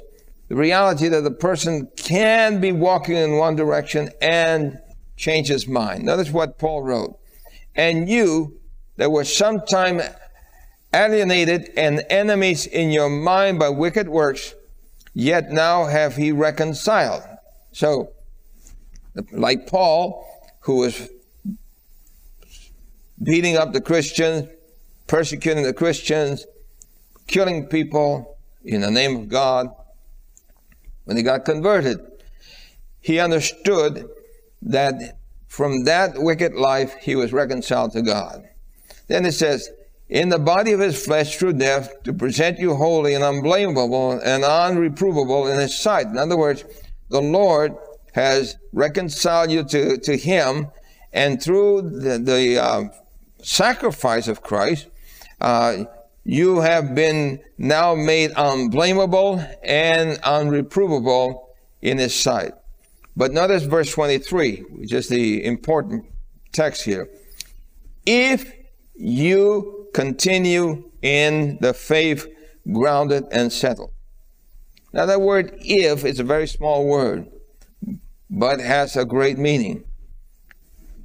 [0.49, 4.79] the reality that the person can be walking in one direction and
[5.15, 6.03] change his mind.
[6.03, 7.17] Notice what Paul wrote.
[7.75, 8.59] And you
[8.97, 10.01] that were sometime
[10.93, 14.53] alienated and enemies in your mind by wicked works,
[15.13, 17.23] yet now have he reconciled.
[17.71, 18.11] So,
[19.31, 20.27] like Paul,
[20.61, 21.09] who was
[23.23, 24.49] beating up the Christians,
[25.11, 26.47] persecuting the Christians,
[27.27, 29.67] killing people in the name of God.
[31.03, 31.99] When he got converted,
[33.01, 34.07] he understood
[34.61, 35.17] that
[35.49, 38.47] from that wicked life he was reconciled to God.
[39.07, 39.69] Then it says,
[40.07, 44.45] in the body of his flesh through death to present you holy and unblameable and
[44.45, 46.07] unreprovable in his sight.
[46.07, 46.63] In other words,
[47.09, 47.75] the Lord
[48.13, 50.67] has reconciled you to, to him
[51.11, 52.83] and through the, the uh,
[53.43, 54.87] sacrifice of Christ,
[55.41, 55.85] uh,
[56.23, 61.47] you have been now made unblameable and unreprovable
[61.81, 62.53] in his sight.
[63.17, 66.05] But notice verse 23, which is the important
[66.51, 67.09] text here.
[68.05, 68.53] If
[68.95, 72.27] you continue in the faith,
[72.71, 73.91] grounded and settled.
[74.93, 77.29] Now that word if is a very small word,
[78.29, 79.83] but has a great meaning.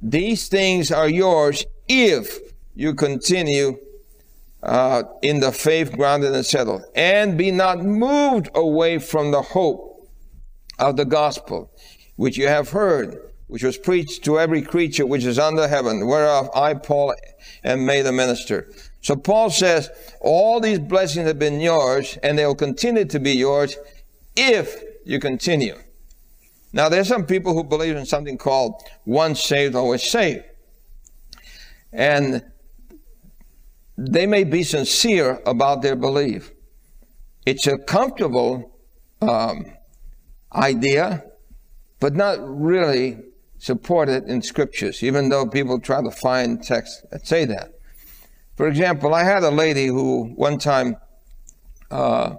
[0.01, 2.39] These things are yours if
[2.75, 3.79] you continue
[4.63, 10.09] uh, in the faith grounded and settled, and be not moved away from the hope
[10.79, 11.71] of the gospel,
[12.15, 16.49] which you have heard, which was preached to every creature which is under heaven, whereof
[16.53, 17.15] I, Paul,
[17.63, 18.71] am made a minister.
[19.01, 19.89] So Paul says,
[20.19, 23.77] all these blessings have been yours, and they will continue to be yours
[24.35, 25.77] if you continue.
[26.73, 30.43] Now, there's some people who believe in something called once saved, always saved.
[31.93, 32.43] And
[33.97, 36.51] they may be sincere about their belief.
[37.45, 38.71] It's a comfortable
[39.21, 39.65] um,
[40.53, 41.23] idea,
[41.99, 43.17] but not really
[43.57, 47.71] supported in scriptures, even though people try to find texts that say that.
[48.55, 50.97] For example, I had a lady who one time
[51.89, 52.35] uh,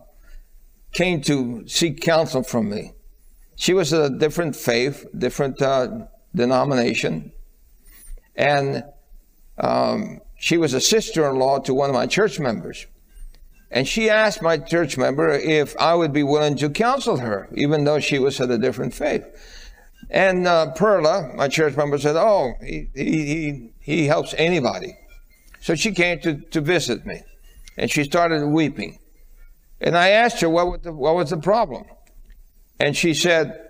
[0.92, 2.92] came to seek counsel from me.
[3.56, 7.32] She was a different faith, different uh, denomination,
[8.36, 8.84] and
[9.58, 12.86] um, she was a sister-in-law to one of my church members.
[13.70, 17.84] And she asked my church member if I would be willing to counsel her, even
[17.84, 19.26] though she was of a different faith.
[20.08, 24.96] And uh, Perla, my church member, said, "Oh, he he he helps anybody."
[25.60, 27.22] So she came to, to visit me,
[27.76, 29.00] and she started weeping.
[29.80, 31.84] And I asked her what was the, what was the problem,
[32.80, 33.68] and she said,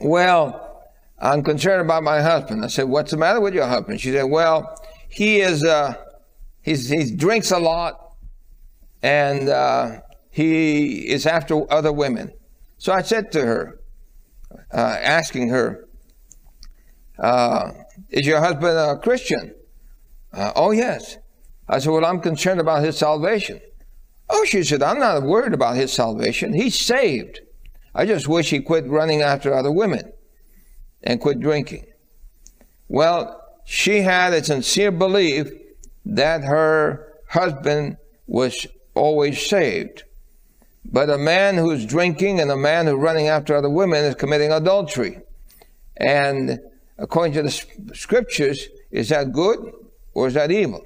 [0.00, 0.82] "Well,
[1.18, 4.24] I'm concerned about my husband." I said, "What's the matter with your husband?" She said,
[4.30, 4.80] "Well,
[5.10, 5.94] he is uh,
[6.62, 8.14] he drinks a lot,
[9.02, 10.00] and uh,
[10.30, 12.32] he is after other women."
[12.78, 13.80] So I said to her,
[14.72, 15.88] uh, asking her,
[17.18, 17.72] uh,
[18.08, 19.54] Is your husband a Christian?
[20.32, 21.18] Uh, oh, yes.
[21.68, 23.60] I said, Well, I'm concerned about his salvation.
[24.28, 26.52] Oh, she said, I'm not worried about his salvation.
[26.52, 27.40] He's saved.
[27.94, 30.12] I just wish he quit running after other women
[31.02, 31.86] and quit drinking.
[32.88, 35.50] Well, she had a sincere belief
[36.04, 37.96] that her husband
[38.26, 40.04] was always saved.
[40.84, 44.50] But a man who's drinking and a man who's running after other women is committing
[44.50, 45.20] adultery.
[45.96, 46.60] And
[46.98, 49.72] according to the scriptures, is that good
[50.14, 50.84] or is that evil?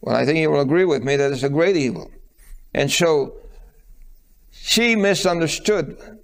[0.00, 2.10] Well, I think you will agree with me that it's a great evil.
[2.74, 3.36] And so
[4.50, 6.18] she misunderstood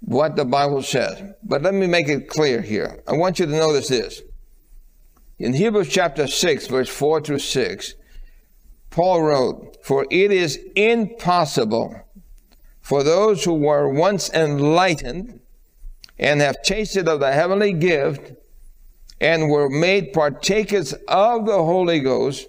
[0.00, 1.22] what the Bible says.
[1.42, 3.02] But let me make it clear here.
[3.06, 4.22] I want you to notice this.
[5.38, 7.94] In Hebrews chapter 6, verse 4 through 6,
[8.88, 12.02] Paul wrote, For it is impossible
[12.80, 15.40] for those who were once enlightened
[16.18, 18.32] and have tasted of the heavenly gift
[19.20, 22.48] and were made partakers of the Holy Ghost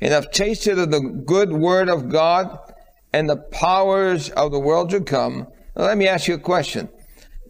[0.00, 2.58] and have tasted of the good word of God
[3.12, 5.46] and the powers of the world to come.
[5.76, 6.88] Now, let me ask you a question.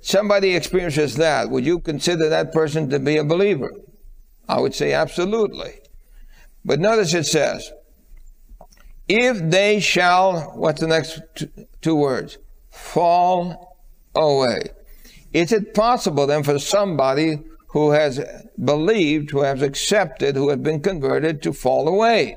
[0.02, 1.48] Somebody experiences that.
[1.48, 3.72] Would you consider that person to be a believer?
[4.48, 5.80] I would say absolutely.
[6.64, 7.72] But notice it says,
[9.08, 11.20] if they shall, what's the next
[11.80, 12.38] two words?
[12.70, 13.78] Fall
[14.14, 14.62] away.
[15.32, 17.38] Is it possible then for somebody
[17.68, 18.20] who has
[18.62, 22.36] believed, who has accepted, who has been converted to fall away?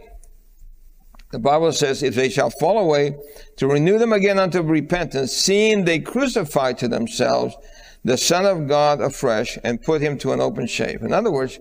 [1.31, 3.15] The Bible says, if they shall fall away,
[3.55, 7.55] to renew them again unto repentance, seeing they crucify to themselves
[8.03, 10.99] the Son of God afresh and put him to an open shame.
[11.01, 11.59] In other words,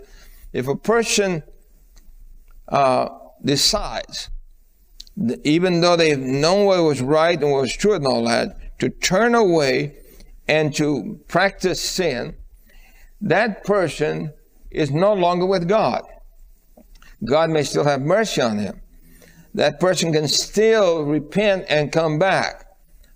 [0.53, 1.43] if a person
[2.69, 3.09] uh,
[3.45, 4.31] decides
[5.45, 8.89] even though they've known what was right and what was true and all that, to
[8.89, 9.97] turn away
[10.49, 12.35] and to practice sin,
[13.21, 14.33] that person
[14.71, 16.03] is no longer with God.
[17.25, 18.81] God may still have mercy on him.
[19.53, 22.65] That person can still repent and come back.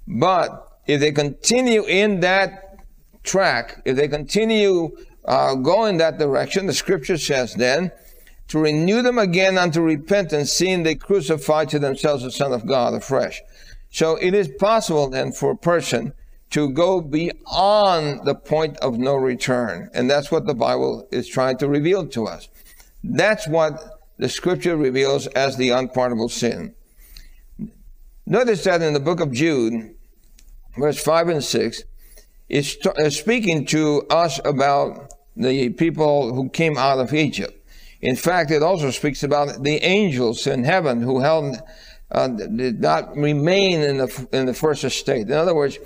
[0.06, 2.76] But if they continue in that
[3.22, 4.94] track, if they continue
[5.24, 5.54] uh,
[5.86, 7.92] in that direction, the scripture says then,
[8.48, 12.94] to renew them again unto repentance, seeing they crucify to themselves the Son of God
[12.94, 13.40] afresh.
[13.90, 16.12] So it is possible then for a person
[16.50, 19.88] to go beyond the point of no return.
[19.94, 22.48] And that's what the Bible is trying to reveal to us.
[23.02, 23.82] That's what
[24.18, 26.74] the scripture reveals as the unpardonable sin.
[28.26, 29.94] Notice that in the book of Jude,
[30.78, 31.82] verse 5 and 6,
[32.48, 37.58] is speaking to us about the people who came out of Egypt.
[38.00, 41.56] In fact, it also speaks about the angels in heaven who held,
[42.10, 45.28] uh, did not remain in the, in the first estate.
[45.28, 45.78] In other words,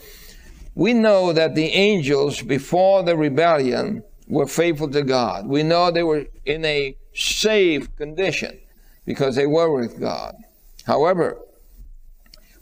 [0.75, 5.47] we know that the angels before the rebellion were faithful to God.
[5.47, 8.59] We know they were in a safe condition
[9.05, 10.35] because they were with God.
[10.85, 11.39] However,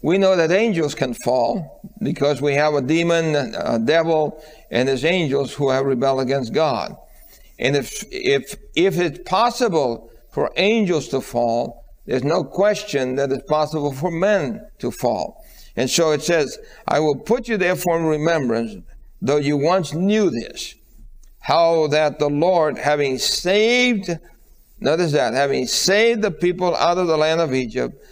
[0.03, 5.05] we know that angels can fall because we have a demon, a devil, and his
[5.05, 6.95] angels who have rebelled against God.
[7.59, 13.49] And if, if, if it's possible for angels to fall, there's no question that it's
[13.49, 15.45] possible for men to fall.
[15.77, 18.77] And so it says, I will put you therefore in remembrance,
[19.21, 20.75] though you once knew this,
[21.41, 24.11] how that the Lord, having saved,
[24.81, 28.03] notice that, having saved the people out of the land of Egypt,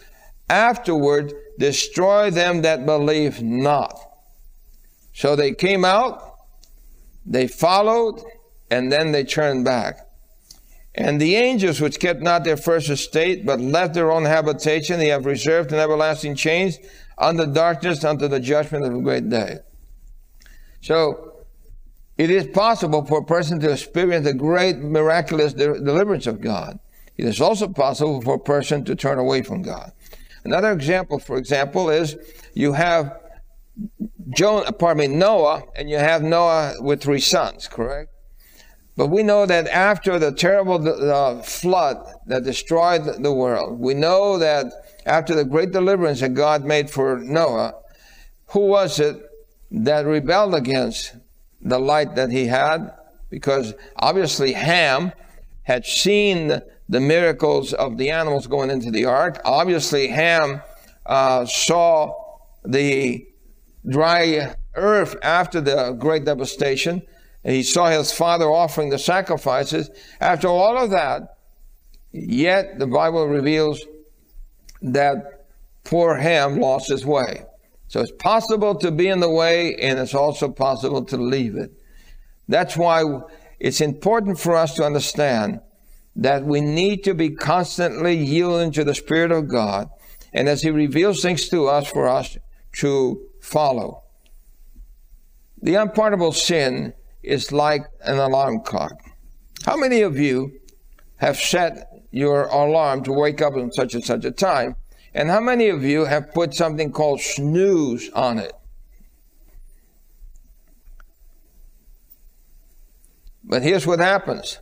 [0.49, 3.99] afterward destroy them that believe not.
[5.13, 6.37] So they came out,
[7.25, 8.21] they followed,
[8.69, 9.99] and then they turned back.
[10.93, 15.09] And the angels which kept not their first estate, but left their own habitation, they
[15.09, 16.79] have reserved in everlasting chains
[17.17, 19.59] under darkness unto the judgment of a great day.
[20.81, 21.33] So,
[22.17, 26.79] it is possible for a person to experience the great miraculous de- deliverance of God.
[27.17, 29.91] It is also possible for a person to turn away from God.
[30.45, 32.15] Another example, for example, is
[32.53, 33.19] you have
[34.29, 38.11] Jonah, pardon me, Noah, and you have Noah with three sons, correct?
[38.95, 44.37] But we know that after the terrible uh, flood that destroyed the world, we know
[44.37, 44.67] that
[45.05, 47.73] after the great deliverance that God made for Noah,
[48.47, 49.17] who was it
[49.71, 51.15] that rebelled against
[51.61, 52.93] the light that he had?
[53.29, 55.11] Because obviously Ham
[55.63, 59.41] had seen the miracles of the animals going into the ark.
[59.43, 60.61] Obviously, Ham
[61.05, 62.13] uh, saw
[62.63, 63.27] the
[63.87, 67.01] dry earth after the great devastation.
[67.43, 69.89] He saw his father offering the sacrifices.
[70.19, 71.37] After all of that,
[72.11, 73.81] yet the Bible reveals
[74.81, 75.47] that
[75.83, 77.45] poor Ham lost his way.
[77.87, 81.71] So it's possible to be in the way, and it's also possible to leave it.
[82.47, 83.03] That's why
[83.59, 85.61] it's important for us to understand
[86.15, 89.89] that we need to be constantly yielding to the Spirit of God,
[90.33, 92.37] and as He reveals things to us, for us
[92.73, 94.03] to follow.
[95.61, 96.93] The unpardonable sin
[97.23, 98.93] is like an alarm clock.
[99.65, 100.59] How many of you
[101.17, 104.75] have set your alarm to wake up at such and such a time?
[105.13, 108.53] And how many of you have put something called snooze on it?
[113.43, 114.59] But here's what happens.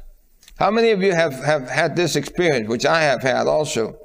[0.60, 3.98] How many of you have, have had this experience, which I have had also?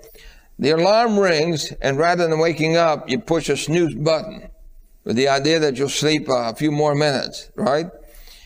[0.59, 4.51] The alarm rings, and rather than waking up, you push a snooze button
[5.05, 7.87] with the idea that you'll sleep a few more minutes, right?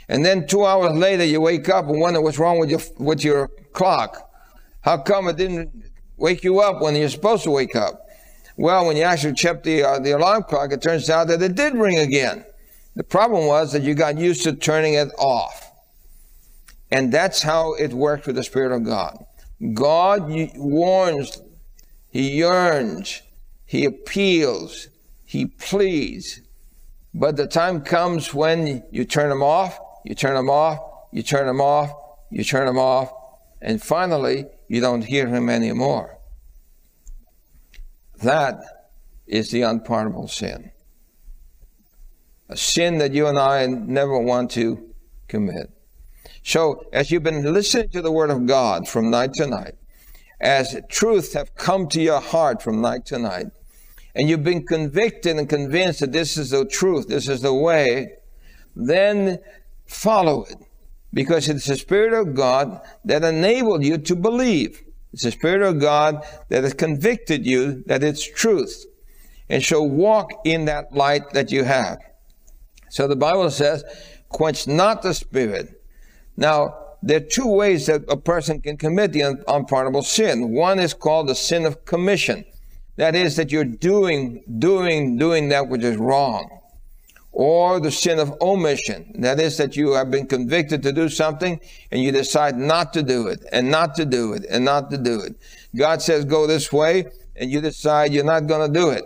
[0.09, 3.24] And then two hours later, you wake up and wonder what's wrong with your, with
[3.24, 4.30] your clock.
[4.82, 5.70] How come it didn't
[6.16, 8.07] wake you up when you're supposed to wake up?
[8.57, 11.55] Well, when you actually check the, uh, the alarm clock, it turns out that it
[11.55, 12.44] did ring again.
[12.94, 15.71] The problem was that you got used to turning it off.
[16.93, 19.24] And that's how it works with the Spirit of God.
[19.72, 21.40] God warns,
[22.11, 23.22] He yearns,
[23.64, 24.88] He appeals,
[25.24, 26.43] He pleads.
[27.14, 30.80] But the time comes when you turn Him off, you turn Him off,
[31.12, 31.95] you turn Him off,
[32.30, 33.11] you turn Him off,
[33.62, 36.18] and finally you don't hear Him anymore.
[38.22, 38.61] That
[39.26, 40.72] is the unpardonable sin.
[42.51, 44.95] A sin that you and I never want to
[45.26, 45.70] commit.
[46.43, 49.74] So, as you've been listening to the Word of God from night to night,
[50.40, 53.47] as truth have come to your heart from night to night,
[54.14, 58.14] and you've been convicted and convinced that this is the truth, this is the way,
[58.74, 59.38] then
[59.86, 60.57] follow it.
[61.14, 64.82] Because it's the Spirit of God that enabled you to believe.
[65.12, 68.86] It's the Spirit of God that has convicted you that it's truth.
[69.49, 71.99] And so walk in that light that you have.
[72.88, 73.84] So the Bible says,
[74.30, 75.82] quench not the Spirit
[76.37, 80.53] now, there are two ways that a person can commit the un- unpardonable sin.
[80.53, 82.45] One is called the sin of commission.
[82.97, 86.61] That is that you're doing, doing, doing that which is wrong.
[87.33, 89.20] Or the sin of omission.
[89.20, 91.61] That is that you have been convicted to do something
[91.91, 94.99] and you decide not to do it and not to do it and not to
[94.99, 95.35] do it.
[95.74, 99.05] God says go this way and you decide you're not going to do it.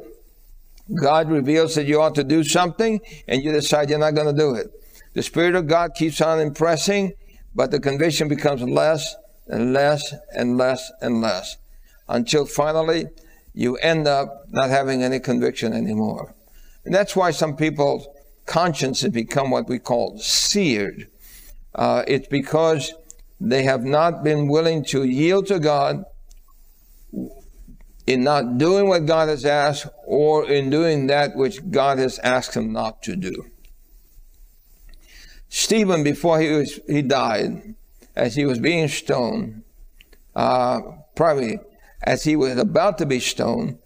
[1.01, 4.39] God reveals that you ought to do something and you decide you're not going to
[4.39, 4.73] do it.
[5.17, 7.15] The Spirit of God keeps on impressing,
[7.55, 11.57] but the conviction becomes less and less and less and less
[12.07, 13.07] until finally
[13.55, 16.35] you end up not having any conviction anymore.
[16.85, 18.07] And that's why some people's
[18.45, 21.07] consciences become what we call seared.
[21.75, 22.93] Uh, it's because
[23.41, 26.05] they have not been willing to yield to God
[28.07, 32.53] in not doing what God has asked or in doing that which God has asked
[32.53, 33.47] them not to do.
[35.49, 37.75] Stephen, before he, was, he died,
[38.15, 39.63] as he was being stoned,
[40.35, 40.81] uh,
[41.15, 41.59] probably
[42.03, 43.79] as he was about to be stoned,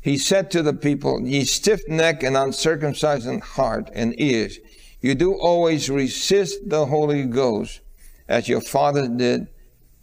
[0.00, 4.58] he said to the people, Ye stiff necked and uncircumcised in heart and ears,
[5.00, 7.80] you do always resist the Holy Ghost,
[8.28, 9.48] as your father did,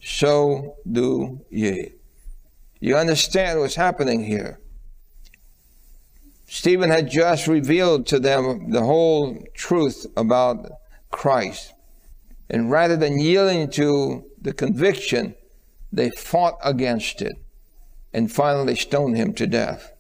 [0.02, 1.92] so do ye.
[2.80, 4.60] You understand what's happening here.
[6.48, 10.72] Stephen had just revealed to them the whole truth about
[11.16, 11.74] Christ.
[12.50, 15.34] And rather than yielding to the conviction,
[15.92, 17.38] they fought against it
[18.14, 19.94] and finally stoned him to death.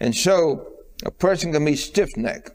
[0.00, 0.66] And so
[1.06, 2.50] a person can be stiff necked.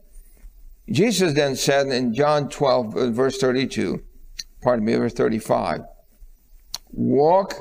[0.89, 4.03] Jesus then said in John 12, uh, verse 32,
[4.61, 5.79] pardon me, verse 35,
[6.91, 7.53] walk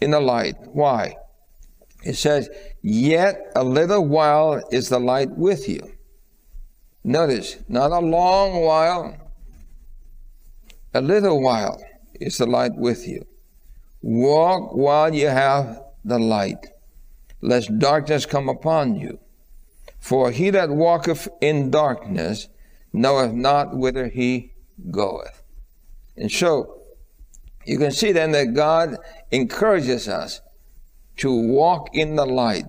[0.00, 0.54] in the light.
[0.72, 1.16] Why?
[2.04, 2.48] It says,
[2.80, 5.96] Yet a little while is the light with you.
[7.02, 9.19] Notice, not a long while,
[10.92, 11.82] a little while
[12.14, 13.26] is the light with you.
[14.02, 16.66] Walk while you have the light.
[17.42, 19.18] lest darkness come upon you.
[19.98, 22.48] For he that walketh in darkness
[22.92, 24.52] knoweth not whither he
[24.90, 25.42] goeth.
[26.16, 26.82] And so,
[27.64, 28.96] you can see then that God
[29.30, 30.40] encourages us
[31.18, 32.66] to walk in the light.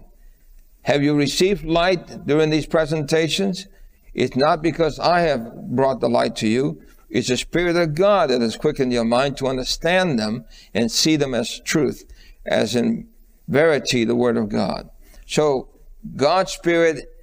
[0.83, 3.67] Have you received light during these presentations?
[4.13, 6.81] It's not because I have brought the light to you.
[7.11, 11.17] It's the Spirit of God that has quickened your mind to understand them and see
[11.17, 12.05] them as truth,
[12.45, 13.09] as in
[13.49, 14.89] verity, the Word of God.
[15.27, 15.67] So,
[16.15, 17.13] God's Spirit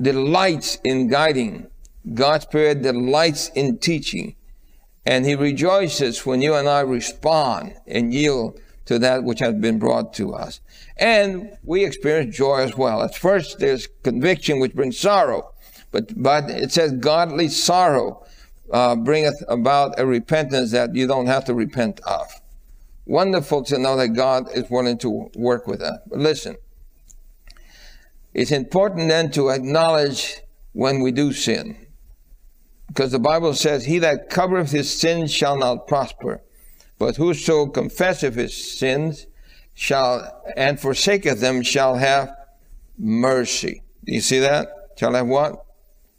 [0.00, 1.66] delights in guiding.
[2.14, 4.36] God's Spirit delights in teaching.
[5.04, 9.78] And He rejoices when you and I respond and yield to that which has been
[9.78, 10.60] brought to us.
[10.96, 13.02] And we experience joy as well.
[13.02, 15.52] At first, there's conviction which brings sorrow,
[15.90, 18.24] but, but it says godly sorrow
[18.70, 22.26] uh, bringeth about a repentance that you don't have to repent of.
[23.06, 25.98] Wonderful to know that God is willing to work with us.
[26.08, 26.56] But listen,
[28.34, 30.40] it's important then to acknowledge
[30.72, 31.86] when we do sin.
[32.88, 36.42] Because the Bible says, He that covereth his sins shall not prosper.
[36.98, 39.26] But whoso confesseth his sins
[39.74, 42.34] shall, and forsaketh them shall have
[42.98, 43.82] mercy.
[44.04, 44.68] Do you see that?
[44.96, 45.64] Shall have what?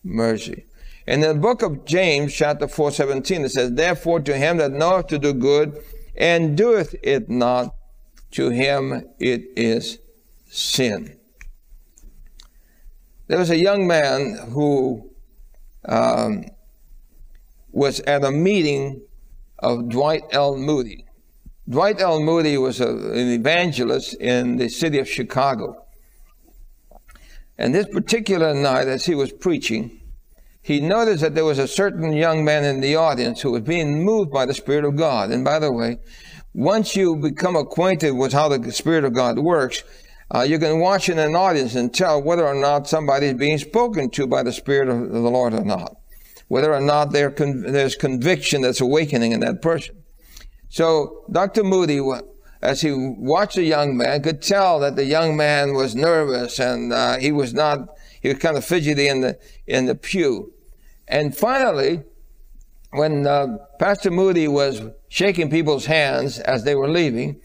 [0.03, 0.66] Mercy.
[1.07, 5.07] In the book of James, chapter 4, 17, it says, Therefore to him that knoweth
[5.07, 5.81] to do good
[6.17, 7.73] and doeth it not,
[8.31, 9.99] to him it is
[10.49, 11.17] sin.
[13.27, 15.09] There was a young man who
[15.85, 16.43] um,
[17.71, 19.01] was at a meeting
[19.59, 20.57] of Dwight L.
[20.57, 21.05] Moody.
[21.69, 22.19] Dwight L.
[22.19, 25.85] Moody was a, an evangelist in the city of Chicago.
[27.57, 30.01] And this particular night, as he was preaching,
[30.67, 34.03] he noticed that there was a certain young man in the audience who was being
[34.03, 35.31] moved by the Spirit of God.
[35.31, 35.99] And by the way,
[36.53, 39.83] once you become acquainted with how the Spirit of God works,
[40.33, 43.57] uh, you can watch in an audience and tell whether or not somebody is being
[43.57, 45.95] spoken to by the Spirit of the Lord or not
[46.47, 49.95] whether or not con- there's conviction that's awakening in that person.
[50.69, 51.63] So Dr.
[51.63, 52.01] Moody,
[52.61, 56.93] as he watched the young man, could tell that the young man was nervous and
[56.93, 57.89] uh, he was not,
[58.21, 60.53] he was kind of fidgety in the, in the pew.
[61.07, 62.03] And finally,
[62.91, 67.41] when uh, Pastor Moody was shaking people's hands as they were leaving,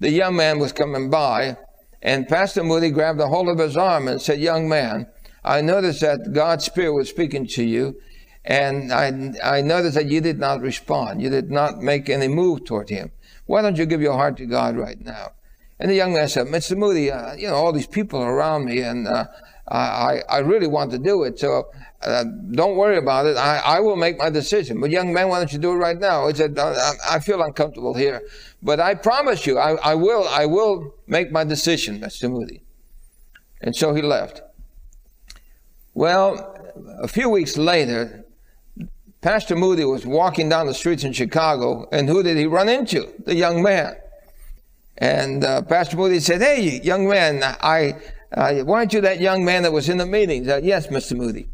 [0.00, 1.56] the young man was coming by,
[2.02, 5.06] and Pastor Moody grabbed a hold of his arm and said, Young man,
[5.44, 8.00] I noticed that God's Spirit was speaking to you,
[8.44, 11.22] and I, I noticed that you did not respond.
[11.22, 13.12] You did not make any move toward him.
[13.46, 15.32] Why don't you give your heart to God right now?
[15.78, 16.76] And the young man said, Mr.
[16.76, 19.26] Moody, uh, you know, all these people around me, and uh,
[19.68, 21.38] I, I really want to do it.
[21.38, 21.68] So
[22.02, 23.36] uh, don't worry about it.
[23.36, 24.80] I, I will make my decision.
[24.80, 26.28] But young man, why don't you do it right now?
[26.28, 28.22] He said, uh, I feel uncomfortable here.
[28.62, 32.30] But I promise you, I, I will, I will make my decision, Mr.
[32.30, 32.62] Moody.
[33.60, 34.42] And so he left.
[35.94, 36.54] Well,
[37.00, 38.24] a few weeks later,
[39.20, 43.12] Pastor Moody was walking down the streets in Chicago, and who did he run into?
[43.24, 43.96] The young man.
[44.98, 47.94] And uh, Pastor Moody said, Hey, young man, I,
[48.32, 50.44] uh, weren't you that young man that was in the meeting?
[50.44, 51.16] Said, yes, Mr.
[51.16, 51.48] Moody.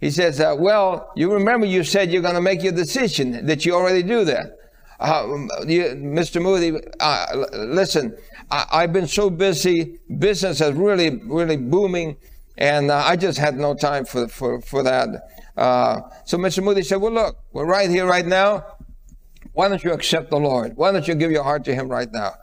[0.00, 3.64] He says, uh, Well, you remember you said you're going to make your decision, that
[3.64, 4.58] you already do that.
[4.98, 5.26] Uh,
[5.66, 6.42] you, Mr.
[6.42, 8.16] Moody, uh, listen,
[8.50, 9.98] I, have been so busy.
[10.18, 12.16] Business is really, really booming,
[12.56, 15.08] and uh, I just had no time for, for, for that.
[16.24, 16.64] So Mr.
[16.64, 18.64] Moody said, Well, look, we're right here right now.
[19.52, 20.76] Why don't you accept the Lord?
[20.76, 22.34] Why don't you give your heart to Him right now?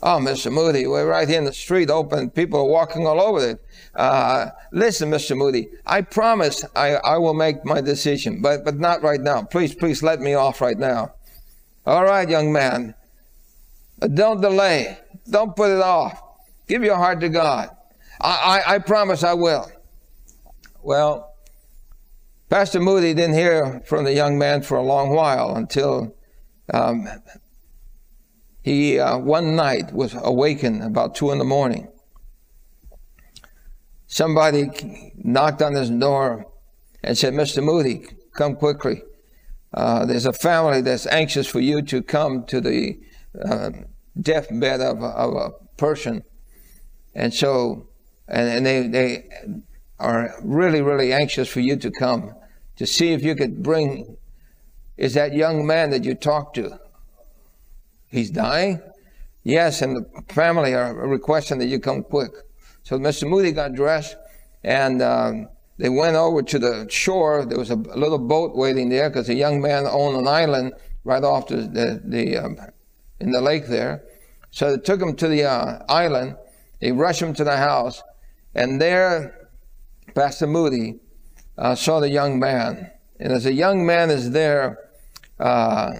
[0.00, 0.52] Oh, Mr.
[0.52, 2.30] Moody, we're right here in the street open.
[2.30, 3.64] People are walking all over it.
[3.96, 5.36] Uh, listen, Mr.
[5.36, 9.42] Moody, I promise I, I will make my decision, but, but not right now.
[9.42, 11.14] Please, please let me off right now.
[11.84, 12.94] All right, young man.
[13.98, 14.98] But don't delay.
[15.28, 16.22] Don't put it off.
[16.68, 17.70] Give your heart to God.
[18.20, 19.68] I, I, I promise I will.
[20.80, 21.34] Well,
[22.48, 26.14] Pastor Moody didn't hear from the young man for a long while until
[26.72, 27.08] um,
[28.68, 31.88] he uh, one night was awakened about two in the morning.
[34.06, 34.70] Somebody
[35.16, 36.46] knocked on his door
[37.02, 37.62] and said, Mr.
[37.62, 38.06] Moody,
[38.36, 39.02] come quickly.
[39.72, 42.98] Uh, there's a family that's anxious for you to come to the
[43.42, 43.70] uh,
[44.20, 46.22] deathbed of, of a person.
[47.14, 47.88] And so,
[48.26, 49.28] and, and they, they
[49.98, 52.34] are really, really anxious for you to come
[52.76, 54.16] to see if you could bring,
[54.96, 56.78] is that young man that you talked to?
[58.08, 58.80] He's dying?
[59.44, 62.32] Yes, and the family are requesting that you come quick.
[62.82, 63.28] So Mr.
[63.28, 64.16] Moody got dressed
[64.64, 65.48] and um,
[65.78, 67.44] they went over to the shore.
[67.44, 70.72] There was a, little boat waiting there because a young man owned an island
[71.04, 72.58] right off the, the, the um,
[73.20, 74.04] in the lake there.
[74.50, 76.36] So they took him to the uh, island
[76.80, 78.02] They rushed him to the house,
[78.54, 79.50] and there,
[80.14, 81.00] Pastor Moody
[81.56, 82.90] uh, saw the young man.
[83.20, 84.78] And as the young man is there
[85.38, 85.94] uh,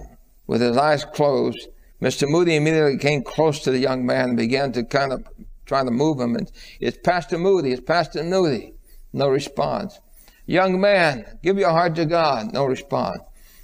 [0.47, 1.67] with his eyes closed,
[2.01, 2.27] Mr.
[2.27, 5.27] Moody immediately came close to the young man and began to kind of
[5.65, 6.35] try to move him.
[6.35, 8.73] And it's Pastor Moody, it's Pastor Moody.
[9.11, 9.99] No response.
[10.45, 12.53] Young man, give your heart to God.
[12.53, 13.19] No response.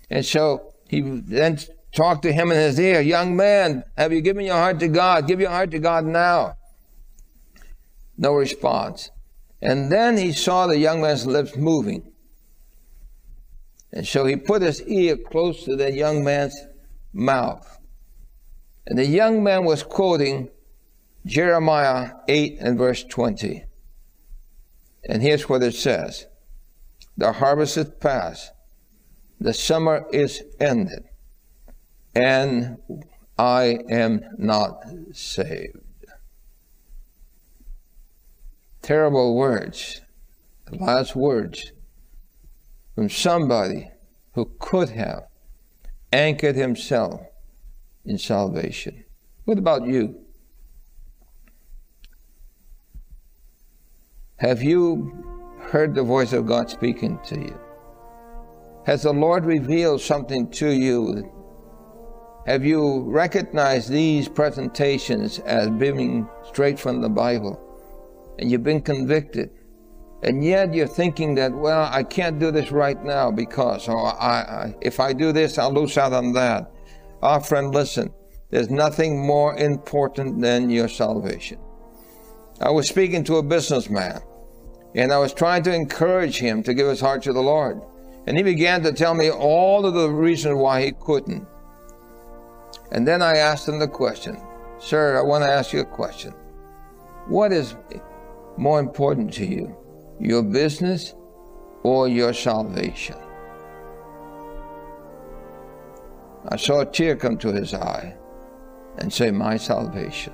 [0.10, 1.58] And so he then
[1.96, 3.02] talked to him in his ear.
[3.02, 5.28] Young man, have you given your heart to God?
[5.28, 6.58] Give your heart to God now.
[8.18, 9.10] No response.
[9.62, 12.12] And then he saw the young man's lips moving.
[13.92, 16.60] And so he put his ear close to the young man's
[17.14, 17.75] mouth.
[18.88, 20.50] And the young man was quoting
[21.26, 23.66] Jeremiah 8 and verse 20.
[25.08, 26.28] And here's what it says
[27.18, 28.52] The harvest is past,
[29.40, 31.06] the summer is ended,
[32.14, 32.78] and
[33.38, 34.84] I am not
[35.14, 35.78] saved.
[38.82, 40.02] Terrible words,
[40.68, 41.72] the last words
[42.94, 43.92] from somebody
[44.34, 45.24] who could have
[46.14, 47.22] anchored himself
[48.06, 49.04] in salvation.
[49.46, 50.22] What about you?
[54.38, 55.24] Have you
[55.60, 57.60] heard the voice of God speaking to you?
[58.86, 61.32] Has the Lord revealed something to you?
[62.46, 67.60] Have you recognized these presentations as being straight from the Bible?
[68.38, 69.50] And you've been convicted.
[70.22, 74.42] And yet you're thinking that, well, I can't do this right now because or I,
[74.42, 76.72] I, if I do this, I'll lose out on that.
[77.22, 78.14] Our friend, listen,
[78.50, 81.60] there's nothing more important than your salvation.
[82.62, 84.22] I was speaking to a businessman
[84.96, 87.82] and I was trying to encourage him to give his heart to the Lord.
[88.28, 91.46] And he began to tell me all of the reasons why he couldn't.
[92.92, 94.38] And then I asked him the question
[94.80, 96.32] Sir, I want to ask you a question.
[97.28, 97.76] What is
[98.58, 99.76] more important to you,
[100.20, 101.14] your business
[101.84, 103.18] or your salvation?
[106.50, 108.16] I saw a tear come to his eye
[108.98, 110.34] and say, My salvation.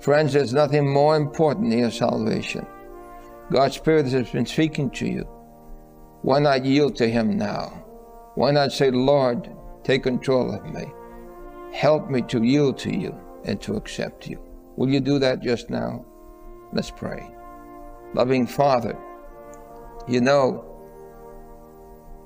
[0.00, 2.66] Friends, there's nothing more important than your salvation.
[3.50, 5.26] God's Spirit has been speaking to you.
[6.22, 7.84] Why not yield to Him now?
[8.34, 9.50] Why not say, Lord,
[9.82, 10.84] take control of me?
[11.72, 14.40] Help me to yield to you and to accept you.
[14.76, 16.04] Will you do that just now?
[16.72, 17.28] Let's pray.
[18.14, 18.96] Loving Father,
[20.06, 20.64] you know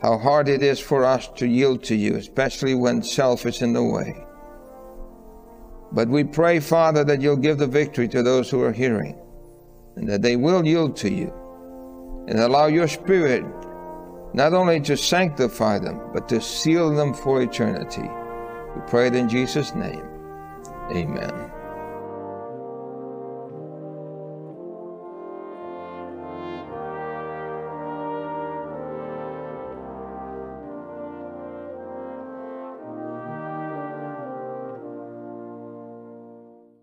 [0.03, 3.73] how hard it is for us to yield to you, especially when self is in
[3.73, 4.27] the way.
[5.93, 9.17] But we pray, Father, that you'll give the victory to those who are hearing
[9.95, 11.33] and that they will yield to you
[12.27, 13.45] and allow your Spirit
[14.35, 18.09] not only to sanctify them, but to seal them for eternity.
[18.75, 20.05] We pray it in Jesus' name.
[20.91, 21.52] Amen.